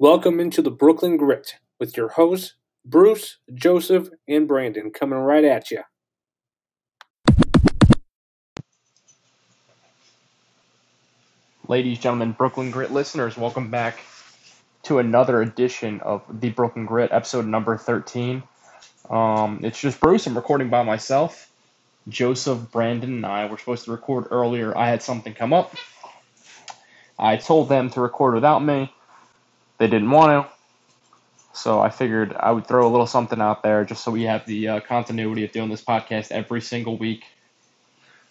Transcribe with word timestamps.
Welcome 0.00 0.38
into 0.38 0.62
the 0.62 0.70
Brooklyn 0.70 1.16
Grit 1.16 1.56
with 1.80 1.96
your 1.96 2.10
hosts, 2.10 2.54
Bruce, 2.84 3.38
Joseph, 3.52 4.10
and 4.28 4.46
Brandon, 4.46 4.92
coming 4.92 5.18
right 5.18 5.42
at 5.42 5.72
you. 5.72 5.82
Ladies, 11.66 11.98
gentlemen, 11.98 12.30
Brooklyn 12.30 12.70
Grit 12.70 12.92
listeners, 12.92 13.36
welcome 13.36 13.72
back 13.72 13.98
to 14.84 15.00
another 15.00 15.42
edition 15.42 15.98
of 16.02 16.22
the 16.30 16.50
Brooklyn 16.50 16.86
Grit, 16.86 17.10
episode 17.10 17.46
number 17.46 17.76
13. 17.76 18.44
Um, 19.10 19.58
it's 19.64 19.80
just 19.80 19.98
Bruce. 19.98 20.28
I'm 20.28 20.36
recording 20.36 20.70
by 20.70 20.84
myself. 20.84 21.50
Joseph, 22.08 22.70
Brandon, 22.70 23.14
and 23.14 23.26
I 23.26 23.46
were 23.46 23.58
supposed 23.58 23.86
to 23.86 23.90
record 23.90 24.28
earlier. 24.30 24.78
I 24.78 24.90
had 24.90 25.02
something 25.02 25.34
come 25.34 25.52
up. 25.52 25.74
I 27.18 27.36
told 27.36 27.68
them 27.68 27.90
to 27.90 28.00
record 28.00 28.34
without 28.34 28.62
me. 28.62 28.92
They 29.78 29.86
didn't 29.86 30.10
want 30.10 30.46
to. 30.46 30.52
So 31.52 31.80
I 31.80 31.88
figured 31.88 32.36
I 32.38 32.52
would 32.52 32.66
throw 32.66 32.86
a 32.86 32.90
little 32.90 33.06
something 33.06 33.40
out 33.40 33.62
there 33.62 33.84
just 33.84 34.04
so 34.04 34.12
we 34.12 34.24
have 34.24 34.46
the 34.46 34.68
uh, 34.68 34.80
continuity 34.80 35.44
of 35.44 35.52
doing 35.52 35.70
this 35.70 35.82
podcast 35.82 36.30
every 36.30 36.60
single 36.60 36.96
week. 36.96 37.24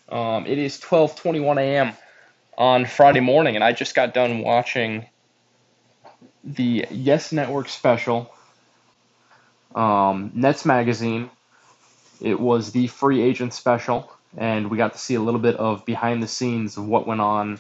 Um, 0.10 0.46
it 0.46 0.58
is 0.58 0.80
12:21 0.80 1.58
a.m 1.58 1.94
on 2.58 2.86
Friday 2.86 3.20
morning, 3.20 3.56
and 3.56 3.64
I 3.64 3.72
just 3.72 3.94
got 3.94 4.14
done 4.14 4.40
watching 4.40 5.06
the 6.44 6.88
Yes 6.90 7.32
Network 7.32 7.70
special, 7.70 8.34
um, 9.76 10.32
Nets 10.34 10.66
Magazine. 10.66 11.30
It 12.20 12.40
was 12.40 12.72
the 12.72 12.88
free 12.88 13.22
agent 13.22 13.54
special, 13.54 14.12
and 14.36 14.72
we 14.72 14.78
got 14.78 14.94
to 14.94 15.00
see 15.00 15.14
a 15.14 15.22
little 15.22 15.40
bit 15.40 15.56
of 15.58 15.86
behind 15.86 16.24
the 16.24 16.28
scenes 16.28 16.78
of 16.78 16.88
what 16.88 17.06
went 17.06 17.22
on 17.22 17.60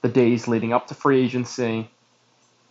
the 0.00 0.08
days 0.08 0.48
leading 0.48 0.72
up 0.72 0.86
to 0.88 0.94
free 0.94 1.22
agency 1.22 1.90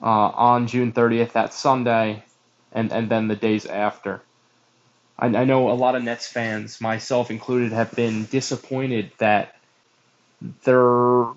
uh, 0.03 0.31
on 0.35 0.67
June 0.67 0.91
30th, 0.91 1.31
that 1.31 1.53
Sunday, 1.53 2.23
and, 2.73 2.91
and 2.91 3.09
then 3.09 3.29
the 3.29 3.35
days 3.35 3.65
after. 3.65 4.21
I, 5.17 5.27
I 5.27 5.45
know 5.45 5.71
a 5.71 5.73
lot 5.73 5.95
of 5.95 6.03
Nets 6.03 6.27
fans, 6.27 6.81
myself 6.81 7.31
included, 7.31 7.71
have 7.71 7.91
been 7.91 8.25
disappointed 8.25 9.11
that 9.19 9.55
there 10.65 11.27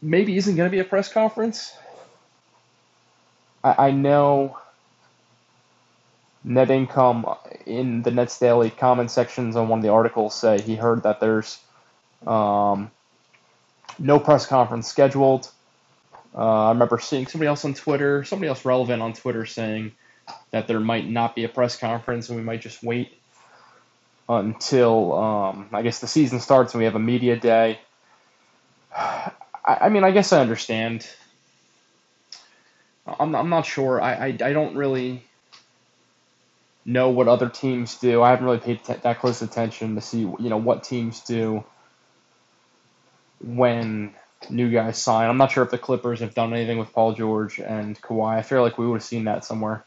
maybe 0.00 0.36
isn't 0.36 0.56
going 0.56 0.68
to 0.68 0.74
be 0.74 0.80
a 0.80 0.84
press 0.84 1.12
conference. 1.12 1.76
I, 3.62 3.88
I 3.88 3.90
know 3.90 4.56
NetIncome 6.46 7.36
in 7.66 8.02
the 8.02 8.10
Nets 8.10 8.38
Daily 8.38 8.70
comment 8.70 9.10
sections 9.10 9.54
on 9.54 9.68
one 9.68 9.80
of 9.80 9.82
the 9.82 9.90
articles 9.90 10.34
say 10.34 10.60
he 10.60 10.74
heard 10.74 11.04
that 11.04 11.20
there's 11.20 11.58
um, 12.26 12.90
no 13.98 14.18
press 14.18 14.46
conference 14.46 14.88
scheduled. 14.88 15.50
Uh, 16.36 16.66
I 16.66 16.68
remember 16.70 16.98
seeing 16.98 17.26
somebody 17.26 17.48
else 17.48 17.64
on 17.64 17.74
Twitter, 17.74 18.24
somebody 18.24 18.48
else 18.48 18.64
relevant 18.64 19.02
on 19.02 19.12
Twitter 19.12 19.46
saying 19.46 19.92
that 20.50 20.68
there 20.68 20.80
might 20.80 21.08
not 21.08 21.34
be 21.36 21.44
a 21.44 21.48
press 21.48 21.76
conference 21.76 22.28
and 22.28 22.38
we 22.38 22.44
might 22.44 22.60
just 22.62 22.82
wait 22.82 23.12
until 24.28 25.14
um, 25.14 25.68
I 25.72 25.82
guess 25.82 26.00
the 26.00 26.06
season 26.06 26.40
starts 26.40 26.74
and 26.74 26.80
we 26.80 26.84
have 26.86 26.94
a 26.94 27.00
media 27.00 27.36
day. 27.36 27.80
I, 29.64 29.78
I 29.82 29.88
mean, 29.90 30.04
I 30.04 30.10
guess 30.10 30.32
I 30.32 30.40
understand. 30.40 31.06
I'm, 33.06 33.34
I'm 33.34 33.48
not 33.48 33.66
sure. 33.66 34.00
I, 34.00 34.14
I, 34.14 34.26
I 34.26 34.52
don't 34.52 34.76
really 34.76 35.24
know 36.84 37.10
what 37.10 37.28
other 37.28 37.48
teams 37.48 37.98
do. 37.98 38.22
I 38.22 38.30
haven't 38.30 38.46
really 38.46 38.58
paid 38.58 38.84
t- 38.84 38.94
that 39.02 39.20
close 39.20 39.42
attention 39.42 39.94
to 39.96 40.00
see 40.00 40.20
you 40.20 40.36
know 40.50 40.56
what 40.56 40.84
teams 40.84 41.20
do 41.20 41.64
when 43.40 44.14
new 44.50 44.70
guys 44.70 44.98
sign. 44.98 45.28
I'm 45.28 45.36
not 45.36 45.52
sure 45.52 45.64
if 45.64 45.70
the 45.70 45.78
Clippers 45.78 46.20
have 46.20 46.34
done 46.34 46.52
anything 46.52 46.78
with 46.78 46.92
Paul 46.92 47.14
George 47.14 47.58
and 47.58 48.00
Kawhi. 48.00 48.36
I 48.36 48.42
feel 48.42 48.62
like 48.62 48.78
we 48.78 48.86
would 48.86 48.96
have 48.96 49.04
seen 49.04 49.24
that 49.24 49.44
somewhere. 49.44 49.84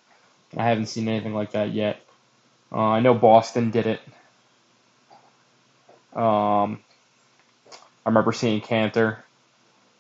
I 0.56 0.64
haven't 0.64 0.88
seen 0.88 1.08
anything 1.08 1.34
like 1.34 1.52
that 1.52 1.72
yet. 1.72 2.02
Uh, 2.72 2.80
I 2.80 3.00
know 3.00 3.14
Boston 3.14 3.72
did 3.72 3.88
it. 3.88 4.02
Um, 6.16 6.80
I 8.06 8.10
remember 8.10 8.32
seeing 8.32 8.62
Kanter 8.62 9.18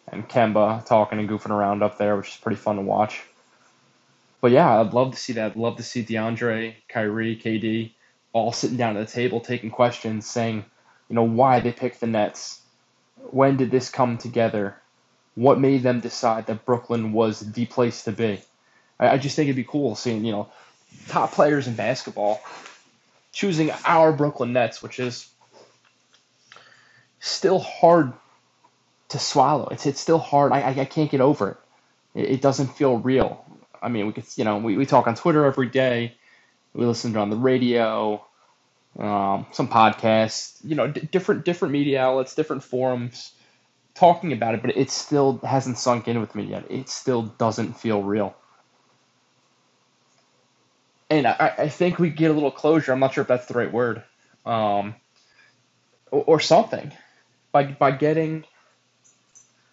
and 0.08 0.28
Kemba 0.28 0.86
talking 0.86 1.20
and 1.20 1.30
goofing 1.30 1.50
around 1.50 1.84
up 1.84 1.98
there, 1.98 2.16
which 2.16 2.30
is 2.30 2.38
pretty 2.38 2.58
fun 2.58 2.78
to 2.78 2.82
watch. 2.82 3.22
But 4.42 4.52
yeah, 4.52 4.80
I'd 4.80 4.94
love 4.94 5.12
to 5.12 5.18
see 5.18 5.34
that. 5.34 5.52
I'd 5.52 5.58
love 5.58 5.78
to 5.78 5.84
see 5.84 6.04
DeAndre, 6.04 6.76
Kyrie, 6.88 7.36
KD 7.36 7.92
all 8.32 8.52
sitting 8.52 8.78
down 8.78 8.98
at 8.98 9.08
the 9.08 9.12
table 9.12 9.40
taking 9.40 9.72
questions, 9.72 10.28
saying, 10.28 10.66
you 11.10 11.16
know, 11.16 11.24
why 11.24 11.62
they 11.62 11.72
picked 11.72 12.02
the 12.02 12.08
Nets. 12.08 12.62
When 13.32 13.58
did 13.58 13.72
this 13.72 13.90
come 13.90 14.18
together? 14.18 14.76
What 15.36 15.60
made 15.60 15.84
them 15.84 16.00
decide 16.00 16.48
that 16.48 16.66
Brooklyn 16.66 17.12
was 17.12 17.40
the 17.40 17.66
place 17.66 18.04
to 18.04 18.12
be? 18.12 18.42
I, 19.00 19.10
I 19.10 19.18
just 19.18 19.36
think 19.36 19.48
it'd 19.48 19.56
be 19.56 19.64
cool 19.64 19.96
seeing, 19.96 20.24
you 20.24 20.32
know, 20.32 20.50
top 21.08 21.34
players 21.34 21.68
in 21.68 21.76
basketball 21.76 22.42
choosing 23.36 23.70
our 23.86 24.14
Brooklyn 24.14 24.54
Nets, 24.54 24.82
which 24.82 24.98
is 25.00 25.30
still 27.20 27.60
hard 27.60 28.14
to 29.10 29.20
swallow. 29.20 29.68
It's 29.68 29.86
it's 29.86 30.00
still 30.00 30.18
hard. 30.18 30.54
I, 30.54 30.62
I, 30.62 30.70
I 30.70 30.86
can't 30.86 31.12
get 31.12 31.22
over 31.22 31.52
it. 31.52 31.58
it. 32.20 32.30
It 32.32 32.42
doesn't 32.42 32.68
feel 32.68 32.98
real. 32.98 33.46
I 33.82 33.90
mean, 33.90 34.08
we 34.08 34.14
could 34.14 34.26
you 34.38 34.46
know 34.46 34.58
we, 34.58 34.78
we 34.78 34.86
talk 34.86 35.06
on 35.06 35.16
Twitter 35.16 35.46
every 35.46 35.68
day. 35.68 36.16
We 36.74 36.86
listen 36.86 37.16
on 37.18 37.30
the 37.30 37.36
radio, 37.36 38.26
um, 39.00 39.46
some 39.52 39.68
podcasts. 39.68 40.58
You 40.64 40.76
know, 40.76 40.88
d- 40.88 41.08
different 41.12 41.46
different 41.46 41.72
media 41.72 42.02
outlets, 42.02 42.36
different 42.36 42.64
forums 42.64 43.34
talking 43.94 44.34
about 44.34 44.54
it, 44.54 44.62
but 44.62 44.76
it 44.76 44.92
still 44.92 45.38
hasn't 45.40 45.78
sunk 45.78 46.08
in 46.08 46.20
with 46.20 46.36
me 46.36 46.44
yet. 46.44 46.66
It 46.70 46.90
still 46.90 47.24
doesn't 47.24 47.74
feel 47.78 48.04
real. 48.04 48.36
And 51.10 51.28
I, 51.28 51.54
I 51.58 51.70
think 51.70 52.00
we 52.00 52.10
get 52.10 52.32
a 52.32 52.34
little 52.34 52.52
closure. 52.52 52.92
I'm 52.92 53.00
not 53.00 53.14
sure 53.14 53.22
if 53.22 53.28
that's 53.28 53.46
the 53.46 53.54
right 53.54 53.72
word, 53.72 54.04
um, 54.46 54.96
or, 56.12 56.24
or 56.24 56.40
something 56.40 56.92
by 57.52 57.66
by 57.66 57.92
getting 57.92 58.44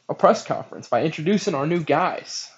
a 0.08 0.14
press 0.14 0.44
conference, 0.44 0.88
by 0.88 1.02
introducing 1.04 1.54
our 1.54 1.66
new 1.66 1.80
guys. 1.82 2.50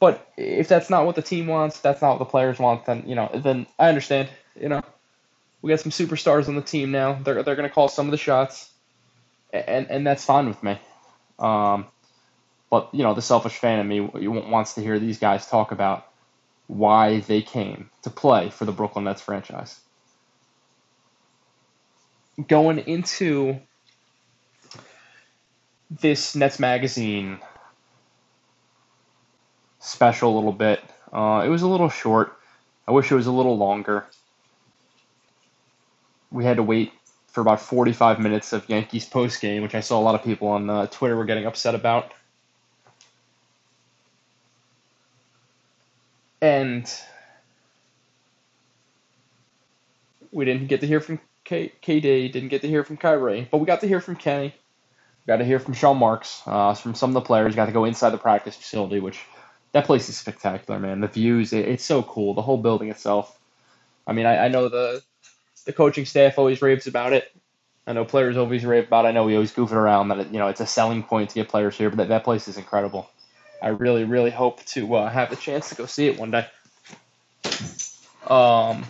But 0.00 0.26
if 0.36 0.66
that's 0.66 0.90
not 0.90 1.06
what 1.06 1.14
the 1.14 1.22
team 1.22 1.46
wants, 1.46 1.78
that's 1.78 2.02
not 2.02 2.10
what 2.10 2.18
the 2.18 2.24
players 2.24 2.58
want, 2.58 2.86
then 2.86 3.04
you 3.06 3.14
know, 3.14 3.30
then 3.34 3.66
I 3.78 3.88
understand. 3.88 4.28
You 4.60 4.68
know, 4.68 4.82
we 5.62 5.70
got 5.70 5.80
some 5.80 5.92
superstars 5.92 6.48
on 6.48 6.56
the 6.56 6.62
team 6.62 6.90
now. 6.90 7.14
They're 7.14 7.42
they're 7.42 7.56
gonna 7.56 7.70
call 7.70 7.88
some 7.88 8.06
of 8.06 8.10
the 8.10 8.18
shots, 8.18 8.70
and 9.52 9.90
and 9.90 10.06
that's 10.06 10.24
fine 10.24 10.48
with 10.48 10.62
me. 10.62 10.78
Um, 11.38 11.86
but 12.70 12.90
you 12.92 13.02
know, 13.02 13.14
the 13.14 13.22
selfish 13.22 13.56
fan 13.56 13.78
in 13.78 13.88
me 13.88 14.00
wants 14.00 14.74
to 14.74 14.82
hear 14.82 14.98
these 14.98 15.18
guys 15.18 15.46
talk 15.46 15.72
about 15.72 16.06
why 16.66 17.20
they 17.20 17.42
came 17.42 17.90
to 18.02 18.10
play 18.10 18.50
for 18.50 18.64
the 18.64 18.72
Brooklyn 18.72 19.04
Nets 19.04 19.22
franchise 19.22 19.78
going 22.48 22.78
into 22.78 23.60
this 25.90 26.34
Nets 26.34 26.58
magazine 26.58 27.38
special 29.80 30.32
a 30.32 30.36
little 30.36 30.52
bit. 30.52 30.80
Uh, 31.12 31.42
it 31.44 31.48
was 31.48 31.62
a 31.62 31.68
little 31.68 31.90
short. 31.90 32.38
I 32.88 32.92
wish 32.92 33.10
it 33.12 33.14
was 33.14 33.26
a 33.26 33.32
little 33.32 33.58
longer. 33.58 34.06
We 36.32 36.44
had 36.44 36.56
to 36.56 36.62
wait 36.62 36.92
for 37.28 37.40
about 37.40 37.60
45 37.60 38.18
minutes 38.20 38.52
of 38.52 38.68
Yankees 38.68 39.04
post 39.04 39.40
game, 39.40 39.62
which 39.62 39.74
I 39.74 39.80
saw 39.80 39.98
a 39.98 40.02
lot 40.02 40.14
of 40.14 40.22
people 40.24 40.48
on 40.48 40.68
uh, 40.68 40.86
Twitter 40.86 41.16
were 41.16 41.24
getting 41.24 41.46
upset 41.46 41.74
about. 41.74 42.12
And 46.40 46.90
we 50.32 50.44
didn't 50.44 50.66
get 50.66 50.80
to 50.80 50.86
hear 50.86 51.00
from 51.00 51.20
K- 51.44 51.72
KD, 51.82 52.32
didn't 52.32 52.48
get 52.48 52.62
to 52.62 52.68
hear 52.68 52.84
from 52.84 52.96
Kyrie, 52.96 53.46
but 53.50 53.58
we 53.58 53.66
got 53.66 53.80
to 53.80 53.88
hear 53.88 54.00
from 54.00 54.16
Kenny. 54.16 54.54
We 55.26 55.30
got 55.30 55.36
to 55.36 55.44
hear 55.44 55.60
from 55.60 55.74
Sean 55.74 55.98
Marks, 55.98 56.42
uh, 56.46 56.74
from 56.74 56.94
some 56.94 57.10
of 57.10 57.14
the 57.14 57.20
players. 57.20 57.54
Got 57.54 57.66
to 57.66 57.72
go 57.72 57.84
inside 57.84 58.10
the 58.10 58.18
practice 58.18 58.56
facility, 58.56 58.98
which 58.98 59.20
that 59.72 59.84
place 59.84 60.08
is 60.08 60.16
spectacular, 60.16 60.80
man. 60.80 61.00
The 61.00 61.06
views, 61.08 61.52
it, 61.52 61.68
it's 61.68 61.84
so 61.84 62.02
cool. 62.02 62.34
The 62.34 62.42
whole 62.42 62.58
building 62.58 62.90
itself. 62.90 63.38
I 64.06 64.12
mean, 64.12 64.26
I, 64.26 64.46
I 64.46 64.48
know 64.48 64.68
the 64.68 65.02
the 65.64 65.72
coaching 65.72 66.04
staff 66.04 66.38
always 66.38 66.62
raves 66.62 66.86
about 66.86 67.12
it. 67.12 67.30
I 67.86 67.92
know 67.92 68.04
players 68.04 68.36
always 68.36 68.64
rave 68.64 68.86
about 68.86 69.04
it. 69.04 69.08
I 69.08 69.12
know 69.12 69.24
we 69.24 69.34
always 69.34 69.52
goof 69.52 69.72
it 69.72 69.76
around 69.76 70.08
that 70.08 70.18
it, 70.18 70.28
you 70.28 70.38
know 70.38 70.48
it's 70.48 70.60
a 70.60 70.66
selling 70.66 71.02
point 71.02 71.30
to 71.30 71.34
get 71.34 71.48
players 71.48 71.76
here, 71.76 71.90
but 71.90 71.98
that, 71.98 72.08
that 72.08 72.24
place 72.24 72.48
is 72.48 72.56
incredible. 72.56 73.10
I 73.60 73.68
really, 73.68 74.04
really 74.04 74.30
hope 74.30 74.64
to 74.66 74.96
uh, 74.96 75.08
have 75.08 75.30
the 75.30 75.36
chance 75.36 75.68
to 75.68 75.74
go 75.74 75.86
see 75.86 76.08
it 76.08 76.18
one 76.18 76.30
day. 76.30 76.46
Um, 78.26 78.84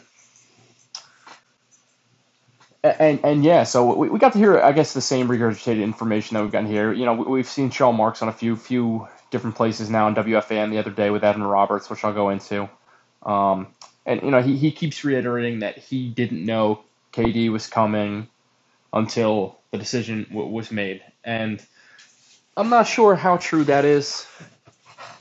and 2.82 3.20
and 3.22 3.44
yeah, 3.44 3.62
so 3.64 3.94
we, 3.94 4.08
we 4.08 4.18
got 4.18 4.32
to 4.32 4.38
hear, 4.38 4.58
I 4.58 4.72
guess, 4.72 4.92
the 4.92 5.00
same 5.00 5.28
regurgitated 5.28 5.82
information 5.82 6.34
that 6.34 6.42
we've 6.42 6.52
gotten 6.52 6.68
here. 6.68 6.92
You 6.92 7.06
know, 7.06 7.14
we, 7.14 7.40
have 7.40 7.48
seen 7.48 7.70
Sean 7.70 7.96
Marks 7.96 8.22
on 8.22 8.28
a 8.28 8.32
few 8.32 8.56
few 8.56 9.08
different 9.30 9.56
places 9.56 9.88
now 9.88 10.08
in 10.08 10.14
WFAN 10.14 10.70
the 10.70 10.78
other 10.78 10.90
day 10.90 11.10
with 11.10 11.24
Evan 11.24 11.42
Roberts, 11.42 11.88
which 11.88 12.04
I'll 12.04 12.12
go 12.12 12.30
into. 12.30 12.68
Um, 13.22 13.68
and 14.06 14.22
you 14.22 14.30
know, 14.30 14.42
he, 14.42 14.56
he 14.56 14.72
keeps 14.72 15.04
reiterating 15.04 15.60
that 15.60 15.78
he 15.78 16.08
didn't 16.08 16.44
know 16.44 16.82
KD 17.12 17.50
was 17.50 17.66
coming 17.66 18.28
until 18.92 19.58
the 19.70 19.78
decision 19.78 20.26
w- 20.30 20.48
was 20.48 20.70
made, 20.70 21.02
and 21.24 21.64
I'm 22.56 22.68
not 22.68 22.86
sure 22.86 23.14
how 23.14 23.36
true 23.36 23.64
that 23.64 23.84
is. 23.84 24.26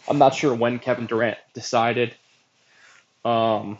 I'm 0.07 0.17
not 0.17 0.35
sure 0.35 0.53
when 0.53 0.79
Kevin 0.79 1.05
Durant 1.05 1.37
decided. 1.53 2.15
Um, 3.23 3.77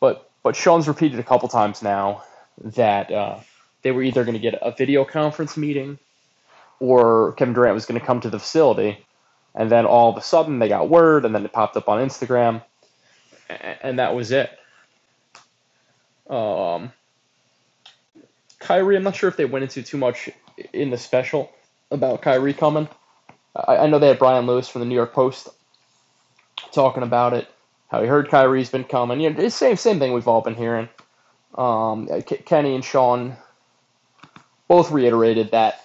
but 0.00 0.28
but 0.42 0.56
Sean's 0.56 0.88
repeated 0.88 1.20
a 1.20 1.22
couple 1.22 1.48
times 1.48 1.82
now 1.82 2.24
that 2.58 3.10
uh, 3.10 3.38
they 3.82 3.92
were 3.92 4.02
either 4.02 4.24
going 4.24 4.34
to 4.34 4.40
get 4.40 4.58
a 4.60 4.72
video 4.72 5.04
conference 5.04 5.56
meeting 5.56 5.98
or 6.80 7.32
Kevin 7.34 7.54
Durant 7.54 7.74
was 7.74 7.86
going 7.86 8.00
to 8.00 8.04
come 8.04 8.20
to 8.20 8.30
the 8.30 8.40
facility. 8.40 9.04
And 9.54 9.70
then 9.70 9.86
all 9.86 10.10
of 10.10 10.16
a 10.16 10.22
sudden 10.22 10.58
they 10.58 10.68
got 10.68 10.88
word, 10.88 11.24
and 11.24 11.34
then 11.34 11.44
it 11.44 11.52
popped 11.52 11.76
up 11.76 11.88
on 11.88 12.04
Instagram, 12.04 12.62
and 13.82 13.98
that 13.98 14.14
was 14.14 14.30
it. 14.30 14.50
Um, 16.28 16.92
Kyrie, 18.58 18.96
I'm 18.96 19.02
not 19.02 19.16
sure 19.16 19.28
if 19.28 19.36
they 19.36 19.44
went 19.44 19.64
into 19.64 19.82
too 19.82 19.98
much 19.98 20.30
in 20.72 20.90
the 20.90 20.98
special 20.98 21.52
about 21.90 22.22
Kyrie 22.22 22.54
coming. 22.54 22.88
I, 23.54 23.78
I 23.78 23.86
know 23.86 23.98
they 23.98 24.08
had 24.08 24.18
Brian 24.18 24.46
Lewis 24.46 24.68
from 24.68 24.80
the 24.80 24.86
New 24.86 24.94
York 24.94 25.12
Post 25.12 25.48
talking 26.72 27.02
about 27.02 27.34
it, 27.34 27.48
how 27.88 28.00
he 28.00 28.08
heard 28.08 28.28
Kyrie's 28.28 28.70
been 28.70 28.84
coming. 28.84 29.20
You 29.20 29.30
know, 29.30 29.40
it's 29.40 29.54
same 29.54 29.76
same 29.76 29.98
thing 29.98 30.12
we've 30.12 30.28
all 30.28 30.40
been 30.40 30.54
hearing. 30.54 30.88
Um, 31.54 32.08
Kenny 32.46 32.74
and 32.74 32.84
Sean 32.84 33.36
both 34.68 34.90
reiterated 34.90 35.50
that 35.50 35.84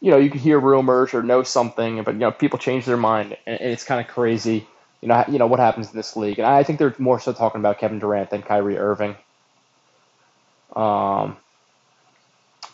you 0.00 0.12
know 0.12 0.16
you 0.16 0.30
could 0.30 0.40
hear 0.40 0.60
rumors 0.60 1.12
or 1.14 1.22
know 1.22 1.42
something, 1.42 2.02
but 2.04 2.14
you 2.14 2.20
know 2.20 2.30
people 2.30 2.58
change 2.58 2.84
their 2.84 2.96
mind, 2.96 3.36
and 3.46 3.60
it's 3.60 3.84
kind 3.84 4.00
of 4.00 4.06
crazy. 4.12 4.66
You 5.00 5.08
know, 5.08 5.24
you 5.28 5.38
know 5.38 5.46
what 5.46 5.60
happens 5.60 5.90
in 5.90 5.96
this 5.96 6.16
league, 6.16 6.38
and 6.38 6.46
I 6.46 6.62
think 6.64 6.78
they're 6.78 6.94
more 6.98 7.20
so 7.20 7.32
talking 7.32 7.60
about 7.60 7.78
Kevin 7.78 8.00
Durant 8.00 8.30
than 8.30 8.42
Kyrie 8.42 8.78
Irving. 8.78 9.16
Um, 10.74 11.36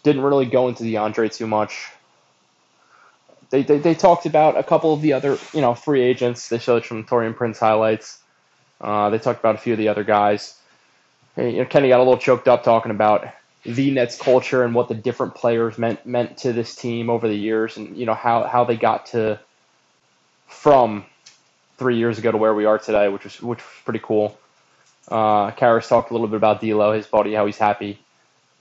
didn't 0.02 0.22
really 0.22 0.46
go 0.46 0.68
into 0.68 0.84
DeAndre 0.84 1.34
too 1.34 1.46
much. 1.46 1.90
They, 3.50 3.62
they, 3.62 3.78
they 3.78 3.94
talked 3.94 4.26
about 4.26 4.58
a 4.58 4.62
couple 4.62 4.94
of 4.94 5.02
the 5.02 5.12
other 5.12 5.38
you 5.52 5.60
know 5.60 5.74
free 5.74 6.02
agents. 6.02 6.48
They 6.48 6.58
showed 6.58 6.84
some 6.84 7.04
Taurean 7.04 7.36
Prince 7.36 7.58
highlights. 7.58 8.18
Uh, 8.80 9.10
they 9.10 9.18
talked 9.18 9.40
about 9.40 9.54
a 9.54 9.58
few 9.58 9.74
of 9.74 9.78
the 9.78 9.88
other 9.88 10.04
guys. 10.04 10.58
You 11.36 11.52
know, 11.52 11.64
Kenny 11.64 11.88
got 11.88 11.98
a 11.98 12.04
little 12.04 12.18
choked 12.18 12.48
up 12.48 12.64
talking 12.64 12.90
about 12.90 13.28
the 13.64 13.90
Nets 13.90 14.18
culture 14.18 14.62
and 14.62 14.74
what 14.74 14.88
the 14.88 14.94
different 14.94 15.34
players 15.34 15.78
meant 15.78 16.04
meant 16.06 16.38
to 16.38 16.52
this 16.52 16.74
team 16.74 17.10
over 17.10 17.28
the 17.28 17.34
years, 17.34 17.76
and 17.76 17.96
you 17.96 18.06
know 18.06 18.14
how 18.14 18.44
how 18.44 18.64
they 18.64 18.76
got 18.76 19.06
to 19.06 19.38
from 20.46 21.04
three 21.78 21.96
years 21.96 22.18
ago 22.18 22.30
to 22.32 22.38
where 22.38 22.54
we 22.54 22.64
are 22.64 22.78
today, 22.78 23.08
which 23.08 23.24
was 23.24 23.40
which 23.42 23.58
was 23.58 23.82
pretty 23.84 24.00
cool. 24.00 24.38
Uh, 25.08 25.50
Caris 25.52 25.88
talked 25.88 26.10
a 26.10 26.14
little 26.14 26.28
bit 26.28 26.36
about 26.36 26.60
D'Lo, 26.60 26.92
his 26.92 27.06
body, 27.06 27.34
how 27.34 27.46
he's 27.46 27.58
happy 27.58 27.98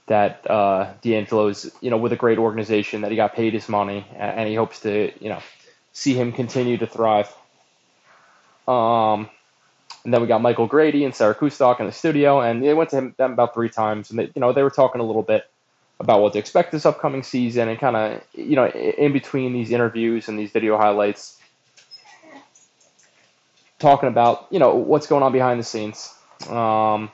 that 0.06 0.48
uh, 0.50 0.92
D'Angelo's 1.02 1.70
you 1.80 1.90
know 1.90 1.96
with 1.96 2.12
a 2.12 2.16
great 2.16 2.38
organization 2.38 3.02
that 3.02 3.10
he 3.10 3.16
got 3.16 3.34
paid 3.34 3.54
his 3.54 3.68
money, 3.68 4.06
and 4.16 4.48
he 4.48 4.54
hopes 4.54 4.80
to 4.80 5.12
you 5.20 5.28
know 5.28 5.42
see 5.92 6.14
him 6.14 6.32
continue 6.32 6.76
to 6.78 6.86
thrive. 6.86 7.32
Um, 8.66 9.28
and 10.04 10.12
then 10.12 10.20
we 10.20 10.26
got 10.26 10.42
Michael 10.42 10.66
Grady 10.66 11.04
and 11.04 11.14
Sarah 11.14 11.34
Kustok 11.34 11.80
in 11.80 11.86
the 11.86 11.92
studio, 11.92 12.40
and 12.40 12.62
they 12.62 12.74
went 12.74 12.90
to 12.90 12.96
him, 12.96 13.14
them 13.16 13.32
about 13.32 13.54
three 13.54 13.70
times, 13.70 14.10
and 14.10 14.18
they, 14.18 14.24
you 14.24 14.40
know 14.40 14.52
they 14.52 14.62
were 14.62 14.70
talking 14.70 15.00
a 15.00 15.04
little 15.04 15.22
bit 15.22 15.48
about 16.00 16.20
what 16.20 16.32
to 16.34 16.38
expect 16.38 16.72
this 16.72 16.84
upcoming 16.84 17.22
season, 17.22 17.68
and 17.68 17.78
kind 17.78 17.96
of 17.96 18.20
you 18.34 18.56
know 18.56 18.68
in 18.68 19.12
between 19.12 19.52
these 19.52 19.70
interviews 19.70 20.28
and 20.28 20.38
these 20.38 20.50
video 20.50 20.76
highlights, 20.76 21.38
talking 23.84 24.08
about 24.08 24.46
you 24.50 24.58
know 24.58 24.74
what's 24.74 25.06
going 25.06 25.22
on 25.22 25.32
behind 25.32 25.60
the 25.60 25.64
scenes. 25.64 26.12
Um, 26.48 27.10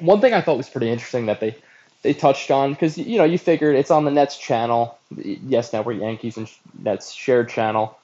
one 0.00 0.20
thing 0.20 0.34
I 0.34 0.40
thought 0.40 0.56
was 0.56 0.68
pretty 0.68 0.90
interesting 0.90 1.26
that 1.26 1.40
they 1.40 1.56
they 2.02 2.14
touched 2.14 2.50
on 2.50 2.72
because 2.72 2.98
you 2.98 3.18
know 3.18 3.24
you 3.24 3.38
figured 3.38 3.76
it's 3.76 3.90
on 3.90 4.04
the 4.04 4.10
Nets 4.10 4.36
channel, 4.36 4.98
yes 5.16 5.72
Network 5.72 6.00
Yankees 6.00 6.36
and 6.36 6.50
Nets 6.78 7.12
shared 7.12 7.48
channel. 7.48 7.98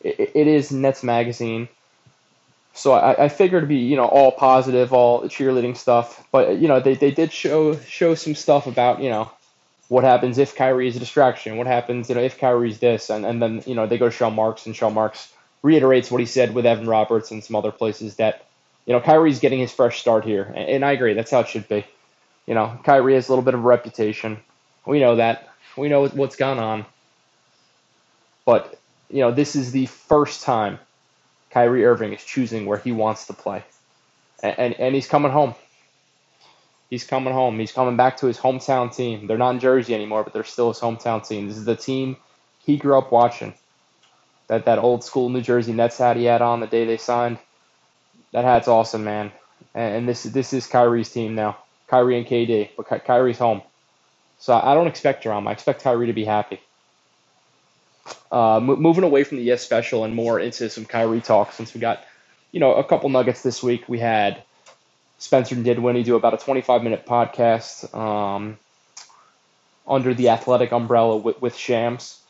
it, 0.00 0.32
it 0.34 0.46
is 0.46 0.72
Nets 0.72 1.02
magazine 1.02 1.68
so 2.76 2.92
I, 2.92 3.24
I 3.24 3.28
figured 3.28 3.62
to 3.62 3.66
be 3.66 3.76
you 3.76 3.96
know 3.96 4.04
all 4.04 4.30
positive, 4.30 4.92
all 4.92 5.22
cheerleading 5.22 5.76
stuff. 5.76 6.26
But 6.30 6.58
you 6.58 6.68
know 6.68 6.78
they, 6.78 6.94
they 6.94 7.10
did 7.10 7.32
show 7.32 7.76
show 7.80 8.14
some 8.14 8.34
stuff 8.34 8.66
about 8.66 9.02
you 9.02 9.08
know 9.08 9.30
what 9.88 10.04
happens 10.04 10.36
if 10.38 10.54
Kyrie 10.54 10.88
is 10.88 10.96
a 10.96 10.98
distraction, 10.98 11.56
what 11.56 11.66
happens 11.66 12.08
you 12.08 12.14
know 12.14 12.20
if 12.20 12.38
Kyrie's 12.38 12.78
this, 12.78 13.08
and 13.08 13.24
and 13.24 13.40
then 13.40 13.62
you 13.66 13.74
know 13.74 13.86
they 13.86 13.98
go 13.98 14.06
to 14.06 14.14
Sean 14.14 14.34
Marks 14.34 14.66
and 14.66 14.76
Sean 14.76 14.92
Marks 14.94 15.32
reiterates 15.62 16.10
what 16.10 16.20
he 16.20 16.26
said 16.26 16.54
with 16.54 16.66
Evan 16.66 16.86
Roberts 16.88 17.30
and 17.30 17.42
some 17.42 17.56
other 17.56 17.72
places 17.72 18.16
that 18.16 18.44
you 18.84 18.92
know 18.92 19.00
Kyrie's 19.00 19.40
getting 19.40 19.58
his 19.58 19.72
fresh 19.72 20.00
start 20.00 20.24
here, 20.24 20.42
and, 20.42 20.68
and 20.68 20.84
I 20.84 20.92
agree 20.92 21.14
that's 21.14 21.30
how 21.30 21.40
it 21.40 21.48
should 21.48 21.68
be. 21.68 21.84
You 22.46 22.54
know 22.54 22.78
Kyrie 22.84 23.14
has 23.14 23.28
a 23.28 23.32
little 23.32 23.44
bit 23.44 23.54
of 23.54 23.60
a 23.60 23.68
reputation, 23.68 24.38
we 24.86 25.00
know 25.00 25.16
that, 25.16 25.48
we 25.76 25.88
know 25.88 26.06
what's 26.08 26.36
gone 26.36 26.58
on, 26.58 26.86
but 28.44 28.78
you 29.10 29.20
know 29.20 29.32
this 29.32 29.56
is 29.56 29.72
the 29.72 29.86
first 29.86 30.42
time 30.42 30.78
Kyrie 31.50 31.84
Irving 31.84 32.12
is 32.12 32.24
choosing 32.24 32.66
where 32.66 32.78
he 32.78 32.92
wants 32.92 33.26
to 33.26 33.32
play. 33.32 33.64
And, 34.42 34.58
and, 34.58 34.74
and 34.74 34.94
he's 34.94 35.08
coming 35.08 35.32
home. 35.32 35.54
He's 36.90 37.04
coming 37.04 37.32
home. 37.32 37.58
He's 37.58 37.72
coming 37.72 37.96
back 37.96 38.18
to 38.18 38.26
his 38.26 38.38
hometown 38.38 38.94
team. 38.94 39.26
They're 39.26 39.38
not 39.38 39.54
in 39.54 39.60
Jersey 39.60 39.94
anymore, 39.94 40.22
but 40.22 40.32
they're 40.32 40.44
still 40.44 40.68
his 40.68 40.80
hometown 40.80 41.26
team. 41.26 41.48
This 41.48 41.56
is 41.56 41.64
the 41.64 41.74
team 41.74 42.16
he 42.64 42.76
grew 42.76 42.96
up 42.96 43.10
watching. 43.10 43.54
That 44.48 44.66
that 44.66 44.78
old 44.78 45.02
school 45.02 45.28
New 45.28 45.40
Jersey 45.40 45.72
Nets 45.72 45.98
hat 45.98 46.16
he 46.16 46.24
had 46.24 46.42
on 46.42 46.60
the 46.60 46.66
day 46.66 46.84
they 46.84 46.98
signed. 46.98 47.38
That 48.32 48.44
hat's 48.44 48.68
awesome, 48.68 49.04
man. 49.04 49.32
And, 49.74 49.96
and 49.96 50.08
this 50.08 50.22
this 50.22 50.52
is 50.52 50.66
Kyrie's 50.66 51.10
team 51.10 51.34
now. 51.34 51.58
Kyrie 51.88 52.18
and 52.18 52.26
KD, 52.26 52.70
but 52.76 52.88
Ky- 52.88 52.98
Kyrie's 52.98 53.38
home. 53.38 53.62
So 54.38 54.54
I 54.54 54.74
don't 54.74 54.86
expect 54.86 55.22
drama. 55.22 55.50
I 55.50 55.52
expect 55.52 55.82
Kyrie 55.82 56.08
to 56.08 56.12
be 56.12 56.24
happy. 56.24 56.60
Uh, 58.30 58.60
moving 58.60 59.04
away 59.04 59.24
from 59.24 59.38
the 59.38 59.44
yes 59.44 59.62
special 59.62 60.04
and 60.04 60.14
more 60.14 60.38
into 60.38 60.68
some 60.68 60.84
Kyrie 60.84 61.20
talk, 61.20 61.52
since 61.52 61.74
we 61.74 61.80
got, 61.80 62.04
you 62.52 62.60
know, 62.60 62.74
a 62.74 62.84
couple 62.84 63.08
nuggets 63.08 63.42
this 63.42 63.62
week. 63.62 63.88
We 63.88 63.98
had 63.98 64.42
Spencer 65.18 65.54
Dinwiddie 65.54 66.02
do 66.02 66.16
about 66.16 66.34
a 66.34 66.36
25 66.36 66.82
minute 66.82 67.06
podcast 67.06 67.92
um, 67.94 68.58
under 69.86 70.12
the 70.14 70.28
athletic 70.30 70.72
umbrella 70.72 71.16
with, 71.16 71.40
with 71.40 71.56
Shams, 71.56 72.20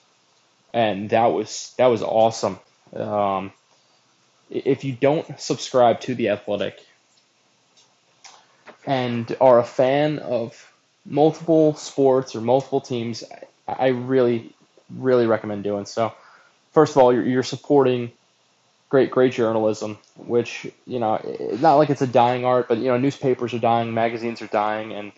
and 0.76 1.08
that 1.08 1.26
was 1.26 1.72
that 1.78 1.86
was 1.86 2.02
awesome. 2.02 2.58
Um, 2.94 3.50
if 4.50 4.84
you 4.84 4.92
don't 4.92 5.40
subscribe 5.40 6.00
to 6.02 6.14
the 6.14 6.28
Athletic 6.28 6.78
and 8.86 9.34
are 9.40 9.58
a 9.58 9.64
fan 9.64 10.18
of 10.18 10.70
multiple 11.06 11.74
sports 11.76 12.36
or 12.36 12.42
multiple 12.42 12.82
teams, 12.82 13.24
I 13.66 13.88
really 13.88 14.52
really 14.94 15.26
recommend 15.26 15.64
doing. 15.64 15.86
So, 15.86 16.12
first 16.72 16.94
of 16.94 17.02
all, 17.02 17.10
you're, 17.10 17.24
you're 17.24 17.42
supporting 17.42 18.12
great, 18.90 19.10
great 19.10 19.32
journalism, 19.32 19.96
which, 20.16 20.66
you 20.86 20.98
know, 20.98 21.18
not 21.58 21.76
like 21.76 21.88
it's 21.88 22.02
a 22.02 22.06
dying 22.06 22.44
art, 22.44 22.68
but, 22.68 22.78
you 22.78 22.84
know, 22.84 22.98
newspapers 22.98 23.52
are 23.54 23.58
dying, 23.58 23.94
magazines 23.94 24.42
are 24.42 24.46
dying, 24.46 24.92
and 24.92 25.10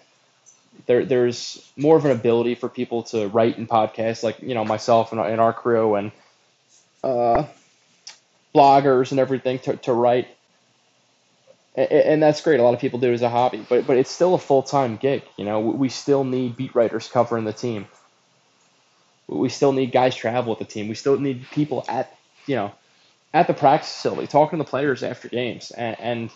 there, 0.86 1.04
there's 1.04 1.70
more 1.76 1.96
of 1.96 2.04
an 2.04 2.10
ability 2.10 2.54
for 2.54 2.68
people 2.68 3.02
to 3.04 3.28
write 3.28 3.58
in 3.58 3.66
podcasts, 3.66 4.22
like, 4.22 4.40
you 4.40 4.54
know, 4.54 4.64
myself 4.64 5.12
and, 5.12 5.20
and 5.20 5.40
our 5.40 5.52
crew 5.52 5.94
and 5.94 6.12
uh, 7.04 7.44
bloggers 8.54 9.10
and 9.10 9.20
everything 9.20 9.58
to, 9.60 9.76
to 9.76 9.92
write. 9.92 10.28
And, 11.76 12.20
that's 12.20 12.40
great. 12.40 12.58
A 12.58 12.62
lot 12.64 12.74
of 12.74 12.80
people 12.80 12.98
do 12.98 13.10
it 13.10 13.14
as 13.14 13.22
a 13.22 13.28
hobby, 13.28 13.64
but 13.68 13.86
but 13.86 13.96
it's 13.96 14.10
still 14.10 14.34
a 14.34 14.38
full 14.38 14.64
time 14.64 14.96
gig. 14.96 15.22
You 15.36 15.44
know, 15.44 15.60
we 15.60 15.88
still 15.88 16.24
need 16.24 16.56
beat 16.56 16.74
writers 16.74 17.06
covering 17.06 17.44
the 17.44 17.52
team 17.52 17.86
we 19.28 19.50
still 19.50 19.72
need 19.72 19.92
guys 19.92 20.16
travel 20.16 20.50
with 20.50 20.58
the 20.58 20.64
team. 20.64 20.88
We 20.88 20.94
still 20.94 21.18
need 21.18 21.46
people 21.50 21.84
at 21.86 22.16
you 22.46 22.56
know 22.56 22.72
at 23.32 23.46
the 23.46 23.54
practice 23.54 23.92
facility 23.92 24.26
talking 24.26 24.58
to 24.58 24.64
the 24.64 24.68
players 24.68 25.02
after 25.02 25.28
games. 25.28 25.70
And, 25.70 26.00
and 26.00 26.30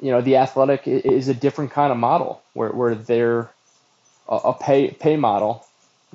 you 0.00 0.10
know 0.10 0.20
the 0.20 0.36
athletic 0.36 0.86
is 0.86 1.28
a 1.28 1.34
different 1.34 1.70
kind 1.70 1.92
of 1.92 1.98
model 1.98 2.42
where 2.52 2.70
where 2.70 2.94
they're 2.94 3.50
a, 4.28 4.52
pay 4.52 4.90
pay 4.90 5.16
model, 5.16 5.66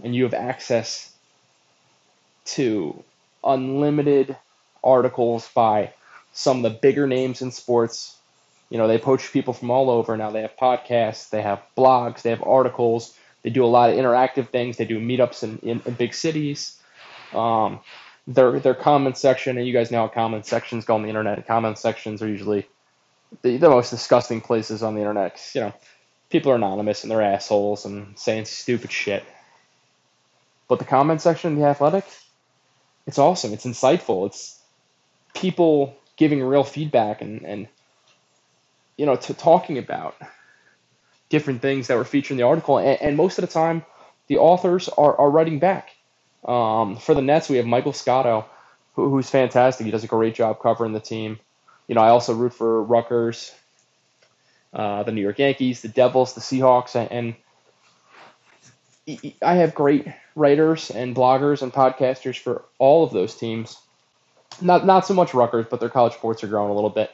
and 0.04 0.16
you 0.16 0.24
have 0.24 0.34
access 0.34 1.14
to 2.46 3.04
unlimited 3.44 4.36
articles 4.84 5.50
by 5.54 5.94
some 6.34 6.58
of 6.58 6.64
the 6.64 6.80
bigger 6.80 7.08
names 7.08 7.42
in 7.42 7.52
sports. 7.52 8.18
You 8.70 8.78
know, 8.78 8.88
they 8.88 8.98
poach 8.98 9.32
people 9.32 9.54
from 9.54 9.70
all 9.70 9.90
over. 9.90 10.16
Now 10.16 10.32
they 10.32 10.42
have 10.42 10.56
podcasts, 10.56 11.30
they 11.30 11.42
have 11.42 11.62
blogs, 11.78 12.22
they 12.22 12.30
have 12.30 12.44
articles 12.44 13.14
they 13.44 13.50
do 13.50 13.66
a 13.66 13.68
lot 13.68 13.90
of 13.90 13.98
interactive 13.98 14.50
things. 14.50 14.78
They 14.78 14.86
do 14.86 15.00
meetups 15.00 15.44
in, 15.44 15.58
in, 15.60 15.82
in 15.86 15.94
big 15.94 16.14
cities. 16.14 16.78
Um, 17.34 17.80
their 18.28 18.60
their 18.60 18.76
comment 18.76 19.18
section, 19.18 19.58
and 19.58 19.66
you 19.66 19.74
guys 19.74 19.90
know 19.90 20.02
how 20.02 20.08
comment 20.08 20.46
sections 20.46 20.86
go 20.86 20.96
on 20.96 21.02
the 21.02 21.10
internet. 21.10 21.48
Comment 21.48 21.78
sections 21.78 22.22
are 22.22 22.28
usually 22.28 22.68
the, 23.42 23.58
the 23.58 23.70
most 23.70 23.90
disgusting 23.90 24.42
places 24.42 24.84
on 24.84 24.96
the 24.96 25.02
internet. 25.02 25.42
You 25.54 25.62
know, 25.62 25.74
people 26.30 26.52
are 26.52 26.56
anonymous 26.56 27.04
and 27.04 27.12
they're 27.12 27.22
assholes 27.22 27.86
and 27.86 28.18
saying 28.18 28.46
stupid 28.46 28.92
shit. 28.92 29.24
But 30.68 30.80
the 30.80 30.86
comment 30.86 31.22
section 31.22 31.54
in 31.54 31.60
the 31.60 31.66
Athletic, 31.66 32.06
it's 33.06 33.20
awesome. 33.20 33.54
It's 33.54 33.66
insightful. 33.66 34.28
It's 34.28 34.60
people 35.34 35.96
giving 36.18 36.44
real 36.44 36.64
feedback 36.64 37.22
and 37.22 37.46
and 37.46 37.68
you 38.98 39.06
know 39.06 39.16
to 39.16 39.34
talking 39.34 39.78
about 39.78 40.16
different 41.30 41.62
things 41.62 41.88
that 41.88 41.98
were 41.98 42.06
featured 42.06 42.32
in 42.32 42.38
the 42.38 42.44
article. 42.44 42.78
And, 42.78 43.02
and 43.02 43.18
most 43.18 43.38
of 43.38 43.42
the 43.42 43.52
time, 43.52 43.86
the 44.28 44.38
authors 44.38 44.90
are, 44.90 45.16
are 45.18 45.30
writing 45.30 45.60
back. 45.60 45.90
Um, 46.46 46.98
for 46.98 47.14
the 47.14 47.22
Nets, 47.22 47.50
we 47.50 47.58
have 47.58 47.66
Michael 47.66 47.94
Scotto 47.94 48.46
who, 48.94 49.10
who's 49.10 49.30
fantastic. 49.30 49.86
He 49.86 49.92
does 49.92 50.04
a 50.04 50.08
great 50.08 50.36
job 50.36 50.60
covering 50.62 50.94
the 50.94 51.00
team. 51.00 51.40
You 51.88 51.96
know, 51.96 52.02
I 52.02 52.10
also 52.10 52.34
root 52.34 52.54
for 52.54 52.84
Rutgers, 52.84 53.54
uh, 54.74 55.04
the 55.04 55.12
New 55.12 55.22
York 55.22 55.40
Yankees, 55.40 55.82
the 55.82 55.88
Devils, 55.90 56.34
the 56.34 56.42
Seahawks, 56.42 56.96
and, 56.96 57.36
I 59.42 59.56
have 59.56 59.74
great 59.74 60.08
writers 60.36 60.92
and 60.92 61.16
bloggers 61.16 61.62
and 61.62 61.74
podcasters 61.74 62.38
for 62.38 62.64
all 62.78 63.04
of 63.04 63.12
those 63.12 63.36
teams. 63.36 63.78
Not 64.62 64.86
not 64.86 65.08
so 65.08 65.14
much 65.14 65.34
Rutgers, 65.34 65.66
but 65.70 65.80
their 65.80 65.90
college 65.90 66.14
sports 66.14 66.44
are 66.44 66.48
growing 66.48 66.70
a 66.70 66.74
little 66.74 66.90
bit. 66.90 67.12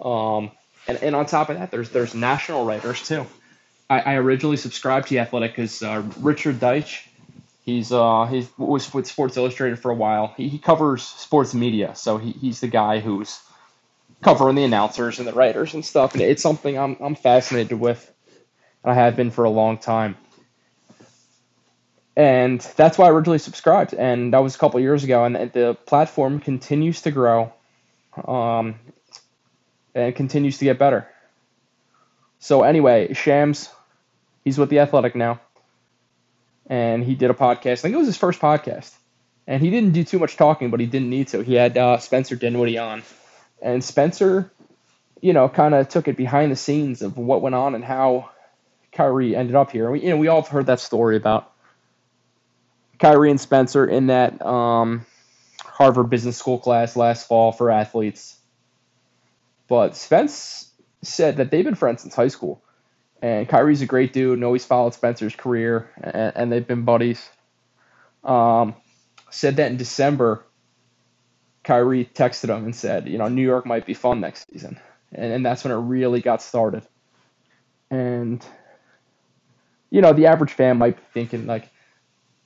Um, 0.00 0.52
and, 0.86 1.02
and 1.02 1.16
on 1.16 1.26
top 1.26 1.48
of 1.48 1.58
that, 1.58 1.70
there's 1.70 1.90
there's 1.90 2.14
national 2.14 2.64
writers 2.64 3.06
too. 3.06 3.26
I, 3.90 4.00
I 4.00 4.14
originally 4.14 4.56
subscribed 4.56 5.08
to 5.08 5.14
the 5.14 5.20
Athletic 5.20 5.52
because 5.52 5.82
uh, 5.82 6.02
Richard 6.20 6.56
Deitsch, 6.56 7.06
he's 7.64 7.92
uh 7.92 8.26
he 8.26 8.46
was 8.56 8.92
with 8.94 9.06
Sports 9.06 9.36
Illustrated 9.36 9.78
for 9.78 9.90
a 9.90 9.94
while. 9.94 10.32
He, 10.36 10.48
he 10.48 10.58
covers 10.58 11.02
sports 11.02 11.54
media, 11.54 11.94
so 11.96 12.18
he, 12.18 12.32
he's 12.32 12.60
the 12.60 12.68
guy 12.68 13.00
who's 13.00 13.40
covering 14.22 14.56
the 14.56 14.64
announcers 14.64 15.18
and 15.18 15.28
the 15.28 15.32
writers 15.32 15.74
and 15.74 15.84
stuff. 15.84 16.14
And 16.14 16.22
it's 16.22 16.42
something 16.42 16.78
I'm 16.78 16.96
I'm 17.00 17.14
fascinated 17.14 17.78
with, 17.78 18.12
and 18.82 18.92
I 18.92 18.94
have 18.94 19.16
been 19.16 19.30
for 19.30 19.44
a 19.44 19.50
long 19.50 19.78
time. 19.78 20.16
And 22.16 22.60
that's 22.76 22.96
why 22.96 23.06
I 23.06 23.10
originally 23.10 23.38
subscribed, 23.38 23.92
and 23.92 24.32
that 24.32 24.42
was 24.42 24.54
a 24.54 24.58
couple 24.58 24.80
years 24.80 25.04
ago. 25.04 25.24
And 25.24 25.52
the 25.52 25.76
platform 25.86 26.40
continues 26.40 27.02
to 27.02 27.10
grow. 27.10 27.52
Um, 28.26 28.76
and 29.96 30.14
continues 30.14 30.58
to 30.58 30.64
get 30.66 30.78
better. 30.78 31.08
So 32.38 32.62
anyway, 32.62 33.14
Shams, 33.14 33.70
he's 34.44 34.58
with 34.58 34.68
the 34.68 34.80
Athletic 34.80 35.16
now, 35.16 35.40
and 36.66 37.02
he 37.02 37.14
did 37.14 37.30
a 37.30 37.34
podcast. 37.34 37.72
I 37.72 37.76
think 37.76 37.94
it 37.94 37.98
was 37.98 38.06
his 38.06 38.18
first 38.18 38.38
podcast, 38.38 38.92
and 39.46 39.62
he 39.62 39.70
didn't 39.70 39.92
do 39.92 40.04
too 40.04 40.18
much 40.18 40.36
talking, 40.36 40.70
but 40.70 40.80
he 40.80 40.86
didn't 40.86 41.08
need 41.08 41.28
to. 41.28 41.42
He 41.42 41.54
had 41.54 41.76
uh, 41.78 41.98
Spencer 41.98 42.36
Dinwiddie 42.36 42.78
on, 42.78 43.02
and 43.60 43.82
Spencer, 43.82 44.50
you 45.20 45.32
know, 45.32 45.48
kind 45.48 45.74
of 45.74 45.88
took 45.88 46.08
it 46.08 46.16
behind 46.16 46.52
the 46.52 46.56
scenes 46.56 47.02
of 47.02 47.16
what 47.16 47.42
went 47.42 47.54
on 47.54 47.74
and 47.74 47.84
how 47.84 48.30
Kyrie 48.92 49.36
ended 49.36 49.54
up 49.54 49.70
here. 49.70 49.90
We, 49.90 50.02
you 50.02 50.10
know, 50.10 50.16
we 50.16 50.28
all 50.28 50.42
have 50.42 50.50
heard 50.50 50.66
that 50.66 50.80
story 50.80 51.16
about 51.16 51.52
Kyrie 52.98 53.30
and 53.30 53.40
Spencer 53.40 53.86
in 53.86 54.08
that 54.08 54.44
um, 54.44 55.06
Harvard 55.60 56.10
Business 56.10 56.36
School 56.36 56.58
class 56.58 56.96
last 56.96 57.28
fall 57.28 57.52
for 57.52 57.70
athletes 57.70 58.36
but 59.68 59.96
Spence 59.96 60.70
said 61.02 61.36
that 61.38 61.50
they've 61.50 61.64
been 61.64 61.74
friends 61.74 62.02
since 62.02 62.14
high 62.14 62.28
school. 62.28 62.62
And 63.22 63.48
Kyrie's 63.48 63.82
a 63.82 63.86
great 63.86 64.12
dude 64.12 64.34
and 64.34 64.44
always 64.44 64.64
followed 64.64 64.94
Spencer's 64.94 65.34
career, 65.34 65.90
and, 66.00 66.32
and 66.36 66.52
they've 66.52 66.66
been 66.66 66.84
buddies. 66.84 67.28
Um, 68.22 68.74
said 69.30 69.56
that 69.56 69.70
in 69.70 69.78
December, 69.78 70.44
Kyrie 71.66 72.04
texted 72.04 72.56
him 72.56 72.64
and 72.64 72.74
said, 72.74 73.08
you 73.08 73.18
know, 73.18 73.26
New 73.26 73.42
York 73.42 73.66
might 73.66 73.84
be 73.84 73.92
fun 73.92 74.20
next 74.20 74.46
season. 74.50 74.78
And, 75.12 75.32
and 75.32 75.44
that's 75.44 75.64
when 75.64 75.72
it 75.72 75.76
really 75.76 76.20
got 76.20 76.40
started. 76.40 76.86
And, 77.90 78.44
you 79.90 80.00
know, 80.00 80.12
the 80.12 80.26
average 80.26 80.52
fan 80.52 80.78
might 80.78 80.96
be 80.96 81.02
thinking, 81.12 81.46
like, 81.46 81.68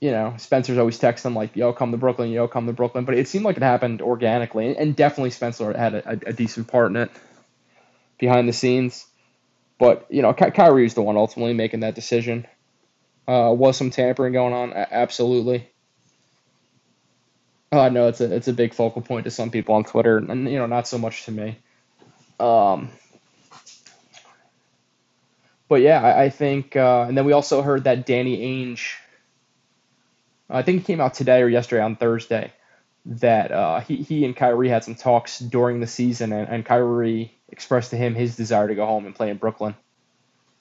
you 0.01 0.11
know, 0.11 0.35
Spencer's 0.39 0.79
always 0.79 0.99
texting 0.99 1.35
like, 1.35 1.55
"Yo, 1.55 1.75
come 1.75 1.91
to 1.91 1.99
Brooklyn, 1.99 2.31
yo, 2.31 2.49
come 2.49 2.67
to 2.67 2.73
Brooklyn," 2.73 3.05
but 3.05 3.15
it 3.15 3.29
seemed 3.29 3.45
like 3.45 3.59
it 3.59 3.63
happened 3.63 4.01
organically, 4.01 4.75
and 4.75 4.97
definitely 4.97 5.29
Spencer 5.29 5.77
had 5.77 5.95
a, 5.95 6.13
a 6.29 6.33
decent 6.33 6.69
part 6.69 6.91
in 6.91 6.97
it 6.97 7.11
behind 8.19 8.49
the 8.49 8.55
scenes. 8.55 9.07
But 9.79 10.07
you 10.09 10.23
know, 10.23 10.33
Ky- 10.33 10.53
Kyrie 10.53 10.85
was 10.85 10.95
the 10.95 11.03
one 11.03 11.19
ultimately 11.19 11.53
making 11.53 11.81
that 11.81 11.95
decision. 11.95 12.47
Uh, 13.29 13.53
was 13.55 13.77
some 13.77 13.91
tampering 13.91 14.33
going 14.33 14.55
on? 14.55 14.73
A- 14.73 14.89
absolutely. 17.73 17.87
Uh, 17.87 18.03
no, 18.03 18.09
it's 18.09 18.21
a 18.21 18.35
it's 18.35 18.49
a 18.49 18.53
big 18.53 18.75
focal 18.75 19.03
point 19.03 19.25
to 19.25 19.31
some 19.31 19.51
people 19.51 19.75
on 19.75 19.85
Twitter, 19.85 20.19
and 20.19 20.51
you 20.51 20.59
know, 20.59 20.67
not 20.67 20.89
so 20.89 20.99
much 20.99 21.25
to 21.25 21.33
me. 21.33 21.59
Um, 22.39 22.91
but 25.69 25.83
yeah, 25.83 26.03
I, 26.03 26.25
I 26.25 26.31
think, 26.31 26.75
uh, 26.75 27.07
and 27.07 27.17
then 27.17 27.25
we 27.25 27.33
also 27.33 27.63
heard 27.63 27.85
that 27.85 28.07
Danny 28.07 28.39
Ainge 28.39 28.97
I 30.51 30.63
think 30.63 30.83
it 30.83 30.87
came 30.87 31.01
out 31.01 31.15
today 31.15 31.43
or 31.43 31.49
yesterday 31.49 31.83
on 31.83 31.97
Thursday 31.97 32.53
that 33.07 33.53
uh, 33.53 33.81
he, 33.81 33.97
he 33.97 34.25
and 34.25 34.37
Kyrie 34.37 34.69
had 34.69 34.85
some 34.85 34.95
talks 34.95 35.39
during 35.39 35.81
the 35.81 35.87
season, 35.87 36.33
and, 36.33 36.49
and 36.49 36.67
Kyrie 36.67 37.33
expressed 37.49 37.91
to 37.91 37.97
him 37.97 38.15
his 38.15 38.37
desire 38.37 38.69
to 38.69 38.75
go 38.75 38.85
home 38.85 39.07
and 39.07 39.15
play 39.15 39.31
in 39.31 39.37
Brooklyn. 39.37 39.75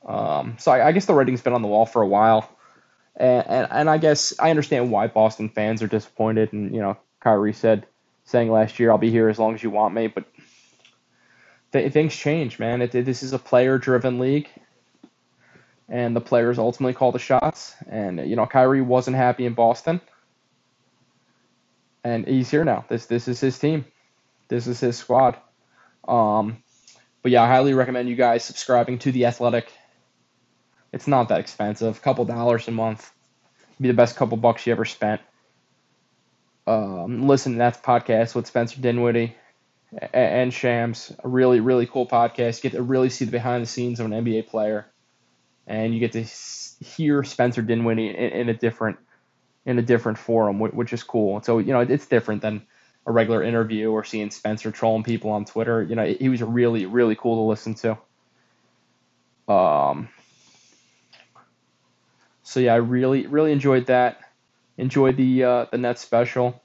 Um, 0.06 0.56
so 0.60 0.72
I, 0.72 0.88
I, 0.88 0.92
guess 0.94 1.06
the 1.06 1.14
writing's 1.14 1.42
been 1.42 1.54
on 1.54 1.62
the 1.62 1.68
wall 1.68 1.86
for 1.86 2.02
a 2.02 2.08
while, 2.08 2.50
and, 3.20 3.68
and, 3.70 3.90
I 3.90 3.98
guess 3.98 4.34
I 4.40 4.50
understand 4.50 4.92
why 4.92 5.08
Boston 5.08 5.50
fans 5.50 5.84
are 5.84 5.88
disappointed. 5.88 6.54
And 6.54 6.74
you 6.74 6.82
know, 6.82 6.98
Kyrie 7.20 7.54
said, 7.54 7.86
saying 8.24 8.52
last 8.52 8.80
year, 8.80 8.92
"I'll 8.92 8.98
be 8.98 9.12
here 9.12 9.30
as 9.30 9.38
long 9.38 9.54
as 9.54 9.62
you 9.62 9.70
want 9.70 9.94
me," 9.94 10.08
but 10.08 10.24
th- 11.74 11.92
things 11.92 12.16
change, 12.16 12.60
man. 12.60 12.82
It, 12.82 12.92
this 12.92 13.24
is 13.24 13.34
a 13.34 13.40
player-driven 13.40 14.20
league, 14.20 14.50
and 15.90 16.16
the 16.16 16.22
players 16.22 16.58
ultimately 16.58 16.94
call 16.94 17.12
the 17.12 17.20
shots. 17.20 17.76
And 17.90 18.28
you 18.30 18.36
know, 18.36 18.46
Kyrie 18.46 18.82
wasn't 18.82 19.18
happy 19.18 19.46
in 19.46 19.54
Boston, 19.54 20.00
and 22.04 22.26
he's 22.26 22.50
here 22.50 22.64
now. 22.64 22.86
This 22.88 23.06
this 23.06 23.28
is 23.28 23.40
his 23.40 23.60
team. 23.60 23.86
This 24.48 24.66
is 24.66 24.80
his 24.80 24.98
squad. 24.98 25.38
Um, 26.08 26.64
but 27.22 27.32
yeah, 27.32 27.44
I 27.44 27.48
highly 27.48 27.74
recommend 27.74 28.10
you 28.10 28.16
guys 28.16 28.44
subscribing 28.44 29.00
to 29.00 29.12
the 29.12 29.26
Athletic. 29.26 29.72
It's 30.92 31.08
not 31.08 31.30
that 31.30 31.40
expensive, 31.40 31.98
a 31.98 32.00
couple 32.00 32.26
dollars 32.26 32.68
a 32.68 32.72
month. 32.72 33.12
Be 33.80 33.88
the 33.88 33.94
best 33.94 34.16
couple 34.16 34.38
bucks 34.38 34.66
you 34.66 34.74
ever 34.74 34.86
spent. 34.86 35.22
Um, 36.68 37.28
listen 37.28 37.54
to 37.54 37.58
that 37.60 37.84
podcast 37.84 38.36
with 38.36 38.48
Spencer 38.48 38.82
Dinwiddie 38.82 39.36
and 40.14 40.54
Shams. 40.54 41.14
A 41.24 41.28
really, 41.28 41.60
really 41.60 41.86
cool 41.86 42.06
podcast. 42.06 42.58
You 42.58 42.70
get 42.70 42.78
to 42.78 42.84
really 42.84 43.10
see 43.10 43.26
the 43.26 43.32
behind 43.32 43.64
the 43.64 43.68
scenes 43.68 44.00
of 44.00 44.06
an 44.06 44.12
NBA 44.12 44.48
player 44.48 44.88
and 45.70 45.94
you 45.94 46.00
get 46.00 46.12
to 46.14 46.24
hear 46.84 47.24
Spencer 47.24 47.62
Dinwiddie 47.62 48.10
in, 48.10 48.16
in 48.16 48.50
a 48.50 48.54
different 48.54 48.98
in 49.66 49.78
a 49.78 49.82
different 49.82 50.18
forum, 50.18 50.60
which 50.60 50.92
is 50.92 51.04
cool. 51.04 51.42
So 51.44 51.60
you 51.60 51.72
know 51.72 51.82
it's 51.82 52.08
different 52.08 52.42
than 52.42 52.64
a 53.06 53.12
regular 53.12 53.44
interview 53.44 53.92
or 53.92 54.04
seeing 54.04 54.32
Spencer 54.32 54.72
trolling 54.72 55.04
people 55.04 55.30
on 55.30 55.46
Twitter. 55.46 55.84
You 55.84 55.96
know 55.96 56.06
he 56.06 56.28
was 56.28 56.42
really 56.42 56.88
really 56.88 57.16
cool 57.16 57.46
to 57.46 57.50
listen 57.50 57.76
to. 57.76 57.98
Um. 59.54 60.10
So 62.50 62.60
yeah, 62.60 62.74
I 62.74 62.78
really 62.78 63.28
really 63.28 63.52
enjoyed 63.52 63.86
that. 63.86 64.22
Enjoyed 64.76 65.18
the 65.18 65.44
uh, 65.44 65.66
the 65.72 65.78
Nets 65.78 66.02
special. 66.02 66.60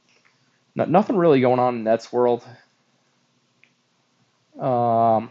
Not, 0.75 0.89
nothing 0.89 1.17
really 1.17 1.43
going 1.43 1.61
on 1.61 1.77
in 1.77 1.85
Nets 1.85 2.11
world. 2.11 2.43
Um. 4.59 5.31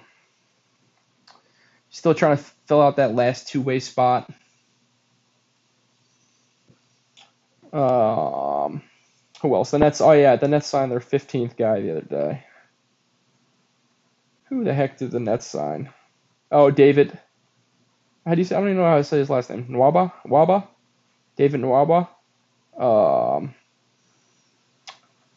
Still 1.89 2.13
trying 2.13 2.37
to 2.37 2.43
fill 2.67 2.81
out 2.81 2.97
that 2.97 3.15
last 3.15 3.47
two 3.47 3.61
way 3.61 3.79
spot. 3.79 4.29
Um, 7.71 8.83
who 9.41 9.55
else? 9.55 9.71
The 9.71 9.79
Nets. 9.79 10.01
Oh 10.01 10.11
yeah, 10.11 10.35
the 10.35 10.47
Nets 10.47 10.67
signed 10.67 10.91
their 10.91 10.99
15th 10.99 11.57
guy 11.57 11.81
the 11.81 11.97
other 11.97 12.01
day. 12.01 12.43
Who 14.49 14.63
the 14.63 14.73
heck 14.73 14.99
did 14.99 15.09
the 15.09 15.19
Nets 15.19 15.47
sign? 15.47 15.89
Oh, 16.51 16.69
David. 16.69 17.17
How 18.25 18.35
do 18.35 18.39
you 18.39 18.45
say? 18.45 18.55
I 18.55 18.59
don't 18.59 18.69
even 18.69 18.77
know 18.77 18.89
how 18.89 18.97
to 18.97 19.03
say 19.03 19.17
his 19.19 19.29
last 19.29 19.49
name. 19.49 19.65
Nwaba. 19.65 20.13
Nwaba. 20.25 20.67
David 21.35 21.61
Nwaba. 21.61 22.07
Um, 22.77 23.53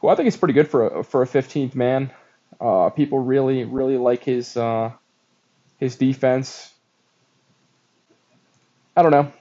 who 0.00 0.08
I 0.08 0.14
think 0.14 0.28
is 0.28 0.36
pretty 0.36 0.54
good 0.54 0.68
for 0.68 0.86
a 1.00 1.04
for 1.04 1.22
a 1.22 1.26
15th 1.26 1.74
man. 1.74 2.10
Uh, 2.60 2.90
people 2.90 3.18
really 3.18 3.64
really 3.64 3.98
like 3.98 4.24
his 4.24 4.56
uh, 4.56 4.92
his 5.78 5.96
defense. 5.96 6.72
I 8.96 9.02
don't 9.02 9.10
know. 9.10 9.32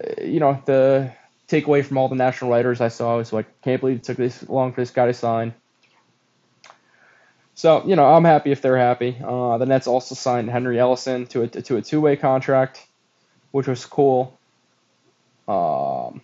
Uh, 0.00 0.24
you 0.24 0.40
know, 0.40 0.60
the 0.66 1.12
takeaway 1.48 1.84
from 1.84 1.98
all 1.98 2.08
the 2.08 2.16
national 2.16 2.50
writers 2.50 2.80
I 2.80 2.88
saw 2.88 3.16
was 3.16 3.32
like, 3.32 3.60
can't 3.62 3.80
believe 3.80 3.98
it 3.98 4.04
took 4.04 4.16
this 4.16 4.48
long 4.48 4.72
for 4.72 4.80
this 4.80 4.90
guy 4.90 5.06
to 5.06 5.14
sign. 5.14 5.54
So 7.58 7.82
you 7.84 7.96
know, 7.96 8.04
I'm 8.04 8.22
happy 8.22 8.52
if 8.52 8.62
they're 8.62 8.78
happy. 8.78 9.16
Uh, 9.20 9.58
the 9.58 9.66
Nets 9.66 9.88
also 9.88 10.14
signed 10.14 10.48
Henry 10.48 10.76
Ellenson 10.76 11.28
to 11.30 11.42
a 11.42 11.48
to 11.48 11.76
a 11.76 11.82
two 11.82 12.00
way 12.00 12.14
contract, 12.14 12.86
which 13.50 13.66
was 13.66 13.84
cool. 13.84 14.38
Um, 15.48 16.22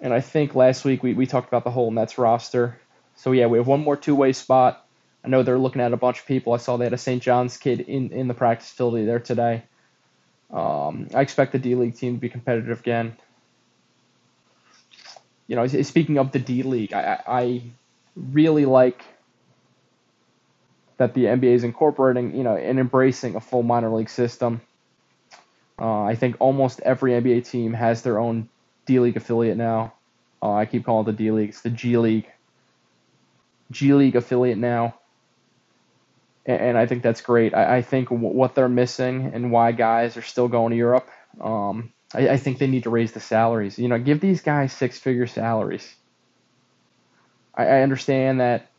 and 0.00 0.14
I 0.14 0.22
think 0.22 0.54
last 0.54 0.86
week 0.86 1.02
we, 1.02 1.12
we 1.12 1.26
talked 1.26 1.48
about 1.48 1.64
the 1.64 1.70
whole 1.70 1.90
Nets 1.90 2.16
roster. 2.16 2.80
So 3.14 3.32
yeah, 3.32 3.44
we 3.44 3.58
have 3.58 3.66
one 3.66 3.80
more 3.80 3.94
two 3.94 4.14
way 4.14 4.32
spot. 4.32 4.86
I 5.22 5.28
know 5.28 5.42
they're 5.42 5.58
looking 5.58 5.82
at 5.82 5.92
a 5.92 5.98
bunch 5.98 6.20
of 6.20 6.26
people. 6.26 6.54
I 6.54 6.56
saw 6.56 6.78
they 6.78 6.84
had 6.84 6.94
a 6.94 6.96
St. 6.98 7.22
John's 7.22 7.58
kid 7.58 7.80
in, 7.80 8.10
in 8.10 8.26
the 8.26 8.32
practice 8.32 8.70
facility 8.70 9.04
there 9.04 9.20
today. 9.20 9.64
Um, 10.50 11.08
I 11.14 11.20
expect 11.20 11.52
the 11.52 11.58
D 11.58 11.74
League 11.74 11.94
team 11.94 12.14
to 12.14 12.20
be 12.22 12.30
competitive 12.30 12.80
again. 12.80 13.18
You 15.46 15.56
know, 15.56 15.66
speaking 15.66 16.16
of 16.16 16.32
the 16.32 16.38
D 16.38 16.62
League, 16.62 16.94
I, 16.94 17.20
I 17.26 17.62
really 18.16 18.64
like 18.64 19.04
that 20.96 21.14
the 21.14 21.24
NBA 21.24 21.54
is 21.54 21.64
incorporating, 21.64 22.36
you 22.36 22.44
know, 22.44 22.56
and 22.56 22.78
embracing 22.78 23.34
a 23.34 23.40
full 23.40 23.62
minor 23.62 23.88
league 23.88 24.10
system. 24.10 24.60
Uh, 25.80 26.02
I 26.02 26.14
think 26.14 26.36
almost 26.40 26.80
every 26.80 27.12
NBA 27.12 27.48
team 27.48 27.72
has 27.72 28.02
their 28.02 28.18
own 28.18 28.50
D 28.84 29.00
League 29.00 29.16
affiliate 29.16 29.56
now. 29.56 29.94
Uh, 30.42 30.52
I 30.52 30.66
keep 30.66 30.84
calling 30.84 31.08
it 31.08 31.16
the 31.16 31.24
D 31.24 31.30
League. 31.30 31.48
It's 31.50 31.62
the 31.62 31.70
G 31.70 31.96
League. 31.96 32.26
G 33.70 33.94
League 33.94 34.16
affiliate 34.16 34.58
now. 34.58 34.94
And, 36.44 36.60
and 36.60 36.78
I 36.78 36.84
think 36.86 37.02
that's 37.02 37.22
great. 37.22 37.54
I, 37.54 37.78
I 37.78 37.82
think 37.82 38.10
w- 38.10 38.34
what 38.34 38.54
they're 38.54 38.68
missing 38.68 39.30
and 39.32 39.50
why 39.50 39.72
guys 39.72 40.18
are 40.18 40.22
still 40.22 40.48
going 40.48 40.70
to 40.70 40.76
Europe, 40.76 41.08
um, 41.40 41.92
I, 42.12 42.30
I 42.30 42.36
think 42.36 42.58
they 42.58 42.66
need 42.66 42.82
to 42.82 42.90
raise 42.90 43.12
the 43.12 43.20
salaries. 43.20 43.78
You 43.78 43.88
know, 43.88 43.98
give 43.98 44.20
these 44.20 44.42
guys 44.42 44.72
six 44.72 44.98
figure 44.98 45.26
salaries. 45.26 45.94
I, 47.54 47.66
I 47.66 47.82
understand 47.82 48.40
that 48.40 48.70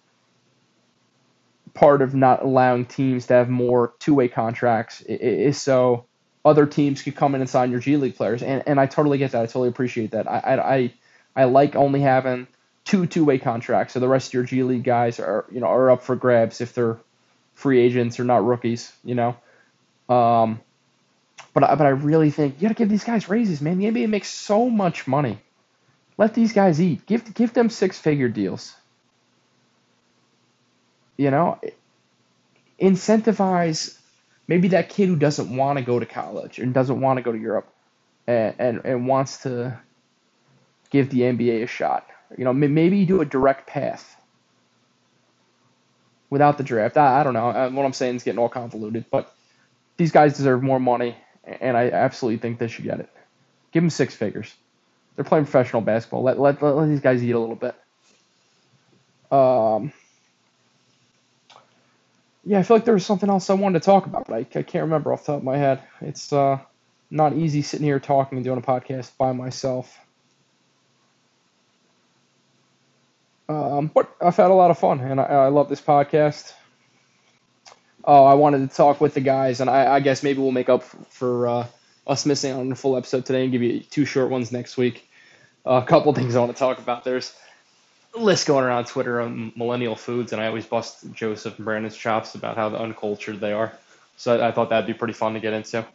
part 1.74 2.02
of 2.02 2.14
not 2.14 2.44
allowing 2.44 2.86
teams 2.86 3.28
to 3.28 3.34
have 3.34 3.50
more 3.50 3.94
two 4.00 4.14
way 4.14 4.28
contracts 4.28 5.02
is 5.02 5.62
so 5.62 6.06
other 6.44 6.66
teams 6.66 7.02
could 7.02 7.16
come 7.16 7.36
in 7.36 7.42
and 7.42 7.50
sign 7.50 7.72
your 7.72 7.80
G 7.80 7.98
League 7.98 8.16
players. 8.16 8.42
And, 8.44 8.64
and 8.66 8.80
I 8.80 8.88
totally 8.88 9.18
get 9.18 9.32
that. 9.32 9.44
I 9.44 9.46
totally 9.46 9.70
appreciate 9.70 10.12
that. 10.12 10.28
I, 10.28 10.40
I, 10.40 10.76
I, 10.76 10.94
I 11.36 11.44
like 11.46 11.76
only 11.76 12.02
having 12.02 12.48
two 12.84 13.06
two 13.06 13.24
way 13.24 13.38
contracts. 13.38 13.94
So 13.94 14.00
the 14.00 14.08
rest 14.08 14.30
of 14.30 14.34
your 14.34 14.44
G 14.44 14.64
League 14.64 14.84
guys 14.84 15.20
are 15.20 15.46
you 15.52 15.60
know 15.60 15.68
are 15.68 15.92
up 15.92 16.04
for 16.04 16.16
grabs 16.16 16.62
if 16.62 16.74
they're 16.74 16.98
free 17.54 17.80
agents 17.80 18.20
or 18.20 18.24
not 18.24 18.46
rookies. 18.46 18.92
You 19.04 19.16
know, 19.16 19.38
um, 20.10 20.60
but 21.54 21.62
but 21.78 21.82
I 21.82 21.90
really 21.90 22.32
think 22.32 22.56
you 22.58 22.68
got 22.68 22.70
to 22.70 22.74
give 22.76 22.90
these 22.90 23.04
guys 23.04 23.30
raises, 23.30 23.62
man. 23.62 23.78
The 23.78 23.86
NBA 23.86 24.10
makes 24.10 24.30
so 24.30 24.70
much 24.70 25.08
money. 25.08 25.40
Let 26.22 26.36
these 26.36 26.54
guys 26.54 26.80
eat. 26.80 27.08
Give 27.08 27.34
give 27.34 27.52
them 27.52 27.72
six 27.72 27.98
figure 27.98 28.30
deals. 28.30 28.76
You 31.18 31.32
know, 31.32 31.60
incentivize 32.80 33.98
maybe 34.48 34.68
that 34.68 34.90
kid 34.90 35.08
who 35.08 35.16
doesn't 35.16 35.58
want 35.58 35.80
to 35.80 35.84
go 35.84 36.00
to 36.00 36.06
college 36.06 36.60
and 36.60 36.76
doesn't 36.76 37.02
want 37.02 37.18
to 37.18 37.24
go 37.24 37.32
to 37.32 37.40
Europe 37.40 37.74
and, 38.28 38.54
and, 38.60 38.82
and 38.86 39.08
wants 39.08 39.42
to 39.44 39.80
give 40.92 41.10
the 41.10 41.22
NBA 41.22 41.64
a 41.64 41.66
shot. 41.66 42.06
You 42.38 42.44
know, 42.46 42.54
maybe 42.54 43.00
you 43.00 43.08
do 43.08 43.22
a 43.22 43.26
direct 43.26 43.66
path 43.66 44.16
without 46.30 46.60
the 46.60 46.64
draft. 46.64 46.98
I, 46.98 47.22
I 47.22 47.24
don't 47.24 47.34
know. 47.34 47.48
What 47.72 47.84
I'm 47.84 47.94
saying 47.94 48.18
is 48.18 48.24
getting 48.24 48.38
all 48.38 48.48
convoluted, 48.48 49.06
but 49.10 49.34
these 49.98 50.12
guys 50.12 50.38
deserve 50.38 50.62
more 50.62 50.80
money, 50.80 51.16
and 51.44 51.76
I 51.76 51.90
absolutely 51.90 52.38
think 52.38 52.60
they 52.60 52.68
should 52.68 52.86
get 52.86 53.00
it. 53.00 53.10
Give 53.72 53.82
them 53.82 53.90
six 53.90 54.14
figures. 54.14 54.54
They're 55.22 55.30
playing 55.30 55.46
professional 55.46 55.84
basketball. 55.84 56.24
Let, 56.24 56.40
let, 56.40 56.64
let, 56.64 56.76
let 56.76 56.88
these 56.88 57.00
guys 57.00 57.24
eat 57.24 57.30
a 57.30 57.40
little 57.40 57.56
bit. 57.56 57.76
Um, 59.32 59.94
yeah, 62.44 62.58
I 62.58 62.64
feel 62.64 62.78
like 62.78 62.86
there 62.86 62.96
was 62.96 63.06
something 63.06 63.30
else 63.30 63.52
I 63.52 63.54
wanted 63.54 63.84
to 63.84 63.86
talk 63.86 64.08
about, 64.08 64.26
but 64.26 64.34
I, 64.34 64.40
I 64.40 64.64
can't 64.64 64.86
remember 64.86 65.14
off 65.14 65.28
the 65.28 65.34
top 65.34 65.42
of 65.42 65.44
my 65.44 65.58
head. 65.58 65.84
It's 66.02 66.34
uh, 66.34 66.58
not 67.12 67.34
easy 67.34 67.62
sitting 67.62 67.86
here 67.86 68.00
talking 68.00 68.40
and 68.40 68.44
doing 68.44 68.58
a 68.58 68.64
podcast 68.64 69.16
by 69.16 69.32
myself. 69.32 69.96
Um, 73.48 73.92
but 73.94 74.10
I've 74.20 74.36
had 74.36 74.50
a 74.50 74.56
lot 74.56 74.72
of 74.72 74.80
fun, 74.80 75.02
and 75.02 75.22
I, 75.22 75.26
I 75.26 75.48
love 75.50 75.70
this 75.70 75.82
podcast. 75.82 76.52
Oh, 78.04 78.26
I 78.26 78.34
wanted 78.34 78.68
to 78.68 78.76
talk 78.76 79.00
with 79.00 79.14
the 79.14 79.22
guys, 79.22 79.62
and 79.62 79.70
I, 79.70 79.94
I 79.94 80.00
guess 80.00 80.24
maybe 80.24 80.42
we'll 80.42 80.52
make 80.52 80.70
up 80.70 80.82
for, 80.82 80.98
for 81.10 81.48
uh, 81.48 81.68
us 82.08 82.26
missing 82.26 82.54
on 82.54 82.72
a 82.72 82.76
full 82.76 82.98
episode 82.98 83.24
today 83.24 83.44
and 83.44 83.52
give 83.52 83.62
you 83.62 83.82
two 83.82 84.06
short 84.06 84.32
ones 84.32 84.52
next 84.52 84.78
week. 84.78 85.08
A 85.66 85.82
couple 85.84 86.14
things 86.14 86.36
I 86.36 86.40
want 86.40 86.52
to 86.54 86.58
talk 86.58 86.80
about. 86.80 87.04
There's 87.04 87.34
a 88.16 88.20
list 88.20 88.48
going 88.48 88.66
around 88.66 88.86
Twitter 88.86 89.22
on 89.22 89.54
millennial 89.56 89.96
foods, 89.96 90.34
and 90.34 90.42
I 90.42 90.48
always 90.48 90.66
bust 90.66 91.06
Joseph 91.14 91.58
and 91.58 91.66
Brandon's 91.66 91.96
chops 91.96 92.36
about 92.36 92.58
how 92.58 92.70
uncultured 92.70 93.40
they 93.40 93.54
are. 93.54 93.72
So 94.18 94.40
I, 94.40 94.50
I 94.50 94.52
thought 94.52 94.70
that'd 94.70 94.88
be 94.88 94.94
pretty 94.94 95.14
fun 95.14 95.34
to 95.36 95.40
get 95.40 95.54
into. 95.54 95.86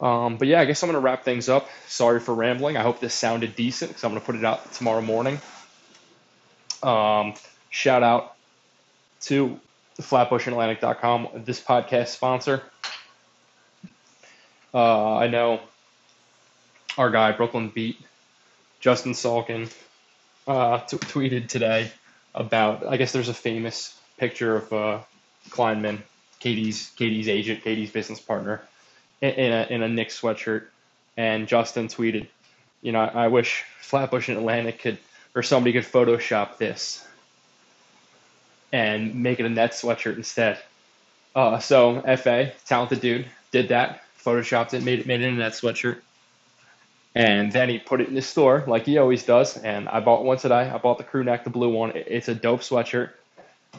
Um, 0.00 0.36
but 0.36 0.48
yeah, 0.48 0.60
I 0.60 0.64
guess 0.66 0.82
I'm 0.82 0.88
going 0.88 1.00
to 1.00 1.04
wrap 1.04 1.24
things 1.24 1.48
up. 1.48 1.68
Sorry 1.86 2.20
for 2.20 2.34
rambling. 2.34 2.76
I 2.76 2.82
hope 2.82 3.00
this 3.00 3.14
sounded 3.14 3.56
decent 3.56 3.90
because 3.90 4.04
I'm 4.04 4.10
going 4.10 4.20
to 4.20 4.26
put 4.26 4.36
it 4.36 4.44
out 4.44 4.72
tomorrow 4.74 5.00
morning. 5.00 5.40
Um, 6.82 7.34
shout 7.70 8.02
out 8.02 8.34
to 9.22 9.58
flatbushatlantic.com, 10.00 11.28
this 11.44 11.60
podcast 11.60 12.08
sponsor. 12.08 12.62
Uh, 14.74 15.16
I 15.16 15.28
know 15.28 15.60
our 16.98 17.10
guy, 17.10 17.32
Brooklyn 17.32 17.68
Beat, 17.68 17.98
Justin 18.84 19.12
Salkin, 19.12 19.72
uh, 20.46 20.78
t- 20.80 20.98
tweeted 20.98 21.48
today 21.48 21.90
about, 22.34 22.86
I 22.86 22.98
guess 22.98 23.12
there's 23.12 23.30
a 23.30 23.34
famous 23.34 23.98
picture 24.18 24.56
of 24.56 24.72
uh, 24.74 24.98
Kleiman, 25.48 26.02
Katie's 26.38 26.92
KD's 26.94 27.28
agent, 27.28 27.64
KD's 27.64 27.90
business 27.90 28.20
partner, 28.20 28.60
in, 29.22 29.30
in, 29.30 29.52
a, 29.52 29.66
in 29.70 29.82
a 29.82 29.88
Knicks 29.88 30.20
sweatshirt. 30.20 30.64
And 31.16 31.48
Justin 31.48 31.88
tweeted, 31.88 32.26
you 32.82 32.92
know, 32.92 33.00
I, 33.00 33.24
I 33.24 33.28
wish 33.28 33.64
Flatbush 33.80 34.28
and 34.28 34.36
Atlantic 34.36 34.80
could– 34.80 34.98
or 35.34 35.42
somebody 35.42 35.72
could 35.72 35.90
Photoshop 35.90 36.58
this 36.58 37.02
and 38.70 39.14
make 39.14 39.40
it 39.40 39.46
a 39.46 39.48
net 39.48 39.72
sweatshirt 39.72 40.18
instead. 40.18 40.58
Uh, 41.34 41.58
so 41.58 42.02
FA, 42.18 42.52
talented 42.66 43.00
dude, 43.00 43.24
did 43.50 43.68
that, 43.68 44.02
photoshopped 44.22 44.74
it, 44.74 44.82
made 44.82 44.98
it 44.98 45.06
made 45.06 45.22
it 45.22 45.28
in 45.28 45.38
that 45.38 45.52
sweatshirt, 45.52 46.00
and 47.14 47.52
then 47.52 47.68
he 47.68 47.78
put 47.78 48.00
it 48.00 48.08
in 48.08 48.14
the 48.14 48.22
store 48.22 48.64
like 48.66 48.84
he 48.84 48.98
always 48.98 49.24
does. 49.24 49.56
And 49.56 49.88
I 49.88 50.00
bought 50.00 50.24
one 50.24 50.38
today. 50.38 50.68
I 50.68 50.78
bought 50.78 50.98
the 50.98 51.04
crew 51.04 51.22
neck, 51.22 51.44
the 51.44 51.50
blue 51.50 51.72
one. 51.72 51.92
It's 51.94 52.28
a 52.28 52.34
dope 52.34 52.60
sweatshirt. 52.60 53.10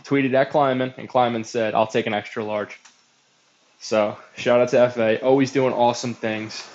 Tweeted 0.03 0.33
at 0.33 0.51
Kleiman, 0.51 0.93
and 0.97 1.07
Kleiman 1.07 1.43
said, 1.43 1.73
"I'll 1.73 1.87
take 1.87 2.05
an 2.05 2.13
extra 2.13 2.43
large." 2.43 2.79
So 3.79 4.17
shout 4.35 4.61
out 4.61 4.69
to 4.69 4.89
FA, 4.89 5.23
always 5.23 5.51
doing 5.51 5.73
awesome 5.73 6.13
things, 6.13 6.67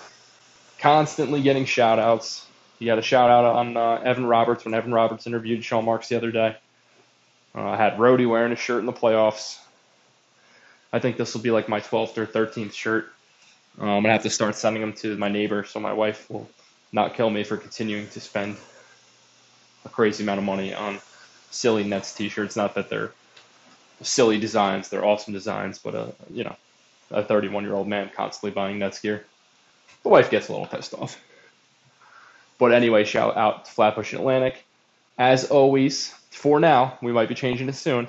constantly 0.79 1.43
getting 1.43 1.65
shout 1.65 1.99
outs. 1.99 2.47
He 2.79 2.87
got 2.87 2.99
a 2.99 3.03
shout 3.03 3.31
out 3.31 3.45
on 3.45 3.77
uh, 3.77 4.01
Evan 4.05 4.25
Roberts 4.27 4.65
when 4.65 4.75
Evan 4.75 4.93
Roberts 4.93 5.27
interviewed 5.27 5.65
Sean 5.65 5.85
Marks 5.85 6.09
the 6.09 6.17
other 6.17 6.31
day. 6.31 6.57
Uh, 7.55 7.69
I 7.71 7.77
had 7.77 7.99
Rody 7.99 8.27
wearing 8.27 8.53
a 8.53 8.57
shirt 8.57 8.81
in 8.81 8.87
the 8.87 8.93
playoffs. 8.93 9.59
I 10.93 10.99
think 10.99 11.17
this 11.17 11.35
will 11.35 11.43
be 11.43 11.51
like 11.51 11.69
my 11.69 11.81
12th 11.81 12.17
or 12.17 12.27
13th 12.27 12.73
shirt. 12.73 13.13
Uh, 13.79 13.85
I'm 13.85 14.03
gonna 14.03 14.13
have 14.13 14.23
to 14.23 14.31
start 14.31 14.55
sending 14.57 14.81
them 14.81 14.93
to 14.95 15.17
my 15.17 15.29
neighbor 15.29 15.65
so 15.65 15.81
my 15.81 15.93
wife 15.93 16.29
will 16.31 16.49
not 16.93 17.15
kill 17.15 17.31
me 17.31 17.45
for 17.45 17.57
continuing 17.57 18.09
to 18.09 18.21
spend 18.21 18.57
a 19.85 19.89
crazy 19.89 20.23
amount 20.25 20.39
of 20.39 20.45
money 20.45 20.75
on 20.75 20.99
silly 21.51 21.85
Nets 21.85 22.15
t-shirts. 22.15 22.57
Not 22.57 22.75
that 22.75 22.89
they're 22.89 23.13
silly 24.03 24.39
designs; 24.39 24.89
they're 24.89 25.05
awesome 25.05 25.33
designs. 25.33 25.79
But 25.79 25.95
uh, 25.95 26.07
you 26.33 26.45
know, 26.45 26.57
a 27.11 27.23
31 27.23 27.65
year 27.65 27.75
old 27.75 27.89
man 27.89 28.11
constantly 28.15 28.51
buying 28.51 28.79
Nets 28.79 29.01
gear, 29.01 29.25
the 30.03 30.09
wife 30.09 30.31
gets 30.31 30.49
a 30.49 30.53
little 30.53 30.67
pissed 30.67 30.95
off. 30.95 31.21
But 32.59 32.73
anyway, 32.73 33.05
shout 33.05 33.37
out 33.37 33.65
to 33.65 33.71
Flatbush 33.71 34.13
Atlantic. 34.13 34.65
As 35.19 35.51
always, 35.51 36.15
for 36.31 36.61
now, 36.61 36.99
we 37.03 37.13
might 37.13 37.29
be 37.29 37.35
changing 37.35 37.69
it 37.69 37.75
soon. 37.75 38.09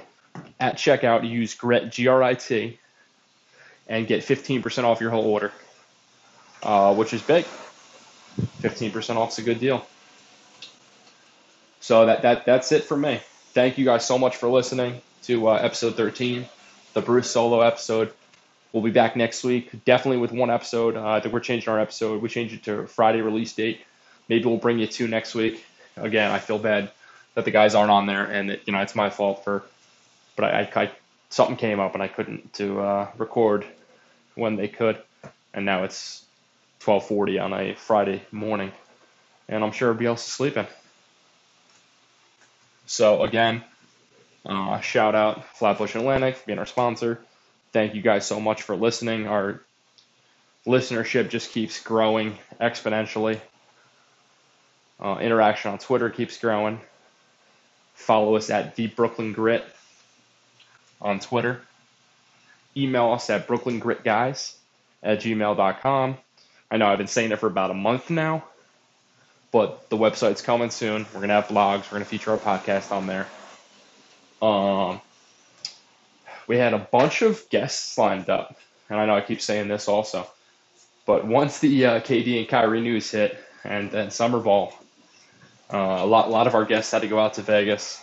At 0.60 0.76
checkout, 0.76 1.28
use 1.28 1.56
GRIT, 1.56 1.91
G-R-I-T, 1.91 2.80
and 3.91 4.08
get 4.08 4.23
15% 4.23 4.84
off 4.86 5.01
your 5.01 5.12
whole 5.12 5.25
order, 5.25 5.51
uh, 6.63 6.95
which 6.95 7.13
is 7.13 7.21
big. 7.21 7.45
15% 8.62 9.17
off 9.17 9.32
is 9.32 9.39
a 9.39 9.41
good 9.43 9.60
deal. 9.60 9.86
So 11.82 12.06
that, 12.06 12.21
that 12.21 12.45
that's 12.45 12.71
it 12.71 12.86
for 12.86 12.95
me. 12.95 13.19
Thank 13.54 13.77
you 13.77 13.86
guys 13.86 14.06
so 14.06 14.17
much 14.17 14.38
for 14.38 14.47
listening 14.47 15.01
to 15.23 15.49
uh, 15.49 15.54
episode 15.56 15.95
13, 15.95 16.45
the 16.93 17.01
Bruce 17.01 17.30
solo 17.30 17.62
episode. 17.62 18.13
We'll 18.71 18.84
be 18.84 18.91
back 18.91 19.17
next 19.17 19.43
week, 19.43 19.84
definitely 19.84 20.19
with 20.19 20.32
one 20.32 20.49
episode. 20.49 20.95
Uh, 20.95 21.10
I 21.10 21.19
think 21.19 21.34
we're 21.34 21.41
changing 21.41 21.69
our 21.69 21.80
episode. 21.80 22.21
We 22.21 22.30
changed 22.30 22.54
it 22.54 22.63
to 22.63 22.88
Friday 22.88 23.21
release 23.21 23.54
date 23.54 23.82
Maybe 24.32 24.45
we'll 24.45 24.58
bring 24.58 24.80
you 24.80 24.88
two 24.88 25.10
next 25.10 25.36
week. 25.36 25.62
Again, 25.97 26.32
I 26.32 26.39
feel 26.39 26.58
bad 26.58 26.89
that 27.36 27.43
the 27.43 27.51
guys 27.51 27.75
aren't 27.75 27.91
on 27.91 28.06
there, 28.06 28.23
and 28.23 28.51
it, 28.51 28.62
you 28.65 28.71
know 28.71 28.80
it's 28.80 28.95
my 28.95 29.10
fault 29.10 29.43
for. 29.43 29.63
But 30.38 30.45
I, 30.45 30.62
I, 30.62 30.84
I 30.84 30.91
something 31.30 31.58
came 31.58 31.82
up 31.82 31.95
and 31.95 32.01
I 32.01 32.08
couldn't 32.08 32.54
to 32.54 32.80
uh, 32.80 33.08
record 33.17 33.65
when 34.36 34.56
they 34.56 34.67
could, 34.67 35.02
and 35.54 35.65
now 35.65 35.84
it's 35.84 36.26
12:40 36.82 37.39
on 37.39 37.54
a 37.54 37.76
Friday 37.76 38.22
morning, 38.32 38.72
and 39.48 39.63
I'm 39.63 39.72
sure 39.72 39.89
everybody 39.89 40.08
else 40.08 40.26
is 40.28 40.34
sleeping. 40.34 40.67
So 42.86 43.24
again, 43.24 43.63
uh, 44.46 44.80
shout 44.82 45.15
out 45.15 45.46
Flatbush 45.56 45.96
Atlantic 45.96 46.38
for 46.38 46.46
being 46.46 46.60
our 46.60 46.65
sponsor. 46.65 47.22
Thank 47.72 47.96
you 47.96 48.02
guys 48.02 48.26
so 48.26 48.39
much 48.39 48.63
for 48.63 48.76
listening. 48.76 49.28
Our 49.28 49.62
listenership 50.65 51.30
just 51.30 51.52
keeps 51.52 51.82
growing 51.82 52.38
exponentially. 52.60 53.39
Uh, 55.00 55.17
interaction 55.22 55.72
on 55.72 55.78
Twitter 55.78 56.10
keeps 56.10 56.38
growing. 56.38 56.80
Follow 57.96 58.36
us 58.36 58.50
at 58.50 58.76
the 58.76 58.88
Brooklyn 58.88 59.34
Grit 59.34 59.63
on 61.02 61.20
Twitter. 61.20 61.62
Email 62.78 63.12
us 63.14 63.30
at 63.30 63.48
brooklyngritguys 63.48 64.56
at 65.04 65.22
gmail.com. 65.22 66.18
I 66.72 66.78
know 66.78 66.88
I've 66.88 66.98
been 67.00 67.08
saying 67.08 67.32
it 67.32 67.40
for 67.40 67.48
about 67.48 67.72
a 67.72 67.76
month 67.76 68.10
now, 68.10 68.46
but 69.52 69.90
the 69.90 69.98
website's 69.98 70.42
coming 70.42 70.72
soon. 70.72 71.08
We're 71.14 71.22
gonna 71.22 71.34
have 71.34 71.48
blogs. 71.48 71.92
We're 71.92 71.96
gonna 71.98 72.06
feature 72.06 72.32
our 72.32 72.38
podcast 72.40 72.92
on 72.92 73.08
there. 73.08 73.28
Um, 74.42 75.02
we 76.48 76.58
had 76.58 76.74
a 76.74 76.80
bunch 76.80 77.22
of 77.24 77.50
guests 77.50 77.98
lined 77.98 78.30
up, 78.30 78.58
and 78.90 79.00
I 79.00 79.06
know 79.08 79.16
I 79.16 79.22
keep 79.22 79.42
saying 79.42 79.68
this 79.70 79.88
also, 79.88 80.28
but 81.08 81.26
once 81.28 81.60
the 81.60 81.86
uh, 81.86 82.00
KD 82.02 82.40
and 82.40 82.50
Kyrie 82.50 82.82
news 82.82 83.12
hit, 83.12 83.40
and 83.66 83.92
then 83.92 84.12
summer 84.12 84.40
ball 84.40 84.74
Uh, 85.72 85.78
a 86.02 86.06
lot, 86.06 86.28
a 86.28 86.32
lot 86.32 86.48
of 86.48 86.56
our 86.56 86.66
guests 86.66 86.92
had 86.92 87.02
to 87.02 87.08
go 87.10 87.20
out 87.20 87.36
to 87.36 87.42
Vegas. 87.44 88.02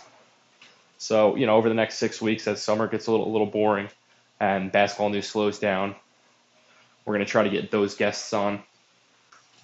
So 0.99 1.35
you 1.35 1.45
know, 1.47 1.55
over 1.57 1.69
the 1.69 1.75
next 1.75 1.97
six 1.97 2.21
weeks, 2.21 2.47
as 2.47 2.63
summer 2.63 2.87
gets 2.87 3.07
a 3.07 3.11
little, 3.11 3.27
a 3.29 3.31
little 3.33 3.47
boring, 3.47 3.89
and 4.39 4.71
basketball 4.71 5.09
news 5.09 5.27
slows 5.27 5.59
down, 5.59 5.95
we're 7.05 7.15
gonna 7.15 7.25
try 7.25 7.43
to 7.43 7.49
get 7.49 7.71
those 7.71 7.95
guests 7.95 8.33
on. 8.33 8.61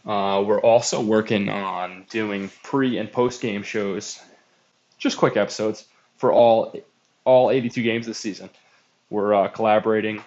Uh, 0.05 0.43
we're 0.45 0.61
also 0.61 1.01
working 1.01 1.49
on 1.49 2.05
doing 2.09 2.51
pre 2.63 2.97
and 2.97 3.11
post 3.11 3.41
game 3.41 3.63
shows, 3.63 4.19
just 4.97 5.17
quick 5.17 5.37
episodes 5.37 5.85
for 6.17 6.31
all 6.31 6.73
all 7.23 7.51
82 7.51 7.81
games 7.81 8.05
this 8.05 8.19
season. 8.19 8.49
We're 9.09 9.33
uh, 9.33 9.47
collaborating 9.47 10.23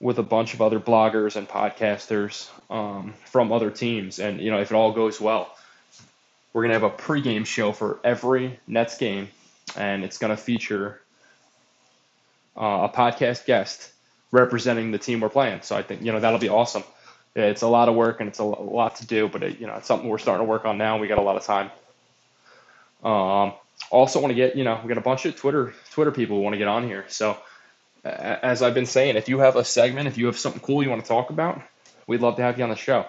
with 0.00 0.18
a 0.18 0.22
bunch 0.22 0.54
of 0.54 0.62
other 0.62 0.78
bloggers 0.78 1.36
and 1.36 1.48
podcasters 1.48 2.48
um, 2.70 3.14
from 3.24 3.52
other 3.52 3.70
teams, 3.70 4.18
and 4.18 4.40
you 4.40 4.50
know 4.50 4.60
if 4.60 4.70
it 4.70 4.74
all 4.74 4.92
goes 4.92 5.20
well, 5.20 5.54
we're 6.52 6.62
gonna 6.62 6.74
have 6.74 6.82
a 6.82 6.90
pregame 6.90 7.46
show 7.46 7.72
for 7.72 7.98
every 8.04 8.58
Nets 8.66 8.96
game, 8.98 9.28
and 9.76 10.04
it's 10.04 10.18
gonna 10.18 10.36
feature 10.36 11.00
uh, 12.58 12.88
a 12.90 12.94
podcast 12.94 13.46
guest 13.46 13.92
representing 14.30 14.90
the 14.90 14.98
team 14.98 15.20
we're 15.20 15.28
playing. 15.28 15.62
So 15.62 15.76
I 15.76 15.82
think 15.82 16.02
you 16.02 16.12
know 16.12 16.20
that'll 16.20 16.38
be 16.38 16.48
awesome. 16.48 16.84
It's 17.34 17.62
a 17.62 17.68
lot 17.68 17.88
of 17.88 17.94
work 17.94 18.20
and 18.20 18.28
it's 18.28 18.40
a 18.40 18.44
lot 18.44 18.96
to 18.96 19.06
do, 19.06 19.28
but 19.28 19.42
it, 19.42 19.60
you 19.60 19.66
know 19.66 19.74
it's 19.74 19.86
something 19.86 20.08
we're 20.08 20.18
starting 20.18 20.44
to 20.46 20.50
work 20.50 20.64
on 20.64 20.78
now. 20.78 20.98
We 20.98 21.08
got 21.08 21.18
a 21.18 21.22
lot 21.22 21.36
of 21.36 21.44
time. 21.44 21.70
Um, 23.04 23.52
also 23.90 24.20
want 24.20 24.32
to 24.32 24.34
get 24.34 24.56
you 24.56 24.64
know 24.64 24.80
we 24.82 24.88
got 24.88 24.98
a 24.98 25.02
bunch 25.02 25.24
of 25.24 25.36
Twitter 25.36 25.72
Twitter 25.92 26.10
people 26.10 26.36
who 26.36 26.42
want 26.42 26.54
to 26.54 26.58
get 26.58 26.68
on 26.68 26.86
here. 26.86 27.04
So 27.08 27.38
as 28.04 28.62
I've 28.62 28.74
been 28.74 28.86
saying, 28.86 29.16
if 29.16 29.28
you 29.28 29.38
have 29.40 29.56
a 29.56 29.64
segment, 29.64 30.08
if 30.08 30.18
you 30.18 30.26
have 30.26 30.38
something 30.38 30.60
cool 30.60 30.82
you 30.82 30.90
want 30.90 31.02
to 31.02 31.08
talk 31.08 31.30
about, 31.30 31.60
we'd 32.06 32.20
love 32.20 32.36
to 32.36 32.42
have 32.42 32.58
you 32.58 32.64
on 32.64 32.70
the 32.70 32.76
show. 32.76 33.06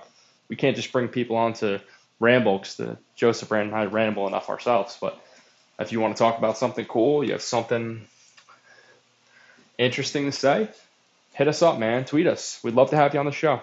We 0.48 0.56
can't 0.56 0.76
just 0.76 0.92
bring 0.92 1.08
people 1.08 1.36
on 1.36 1.54
to 1.54 1.82
ramble 2.20 2.60
because 2.60 2.76
the 2.76 2.98
Joseph 3.16 3.52
and 3.52 3.74
I 3.74 3.86
ramble 3.86 4.28
enough 4.28 4.50
ourselves. 4.50 4.98
But 5.00 5.20
if 5.80 5.92
you 5.92 6.00
want 6.00 6.16
to 6.16 6.20
talk 6.20 6.38
about 6.38 6.58
something 6.58 6.86
cool, 6.86 7.24
you 7.24 7.34
have 7.34 7.42
something 7.42 8.08
interesting 9.80 10.26
to 10.26 10.32
say, 10.32 10.68
hit 11.34 11.48
us 11.48 11.64
up, 11.64 11.80
man. 11.80 12.06
Tweet 12.06 12.28
us. 12.28 12.60
We'd 12.64 12.76
love 12.76 12.92
to 12.92 12.98
have 12.98 13.14
you 13.14 13.20
on 13.20 13.26
the 13.26 13.32
show. 13.32 13.62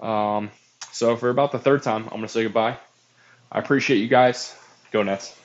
Um, 0.00 0.50
so 0.92 1.16
for 1.16 1.28
about 1.28 1.52
the 1.52 1.58
third 1.58 1.82
time, 1.82 2.04
I'm 2.04 2.10
going 2.10 2.22
to 2.22 2.28
say 2.28 2.44
goodbye. 2.44 2.78
I 3.50 3.58
appreciate 3.58 3.98
you 3.98 4.08
guys. 4.08 4.56
Go 4.92 5.02
Nets. 5.02 5.36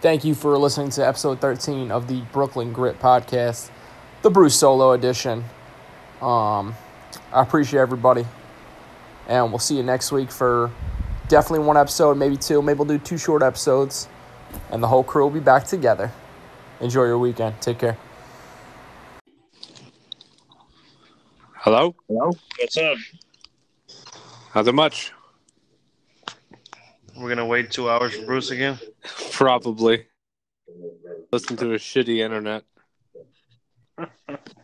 Thank 0.00 0.24
you 0.24 0.34
for 0.34 0.56
listening 0.56 0.90
to 0.90 1.06
episode 1.06 1.40
13 1.40 1.90
of 1.90 2.06
the 2.06 2.20
Brooklyn 2.32 2.72
Grit 2.72 3.00
podcast, 3.00 3.70
the 4.22 4.30
Bruce 4.30 4.54
Solo 4.54 4.92
edition. 4.92 5.44
Um, 6.22 6.74
I 7.32 7.42
appreciate 7.42 7.80
everybody. 7.80 8.24
And 9.28 9.50
we'll 9.50 9.58
see 9.58 9.76
you 9.76 9.82
next 9.82 10.10
week 10.10 10.30
for 10.30 10.70
definitely 11.28 11.66
one 11.66 11.76
episode, 11.76 12.16
maybe 12.16 12.36
two. 12.36 12.62
Maybe 12.62 12.78
we'll 12.78 12.88
do 12.88 12.98
two 12.98 13.18
short 13.18 13.42
episodes. 13.42 14.08
And 14.70 14.82
the 14.82 14.88
whole 14.88 15.04
crew 15.04 15.24
will 15.24 15.30
be 15.30 15.40
back 15.40 15.64
together. 15.64 16.10
Enjoy 16.80 17.04
your 17.04 17.18
weekend. 17.18 17.60
Take 17.60 17.78
care. 17.78 17.98
Hello? 21.52 21.94
Hello? 22.06 22.32
What's 22.58 22.76
up? 22.78 22.96
Nothing 24.54 24.74
much. 24.74 25.12
We're 27.14 27.28
gonna 27.28 27.46
wait 27.46 27.70
two 27.70 27.90
hours 27.90 28.14
for 28.14 28.24
Bruce 28.24 28.50
again. 28.50 28.78
Probably. 29.32 30.06
Listen 31.32 31.56
to 31.58 31.74
a 31.74 31.78
shitty 31.78 32.18
internet. 32.18 32.64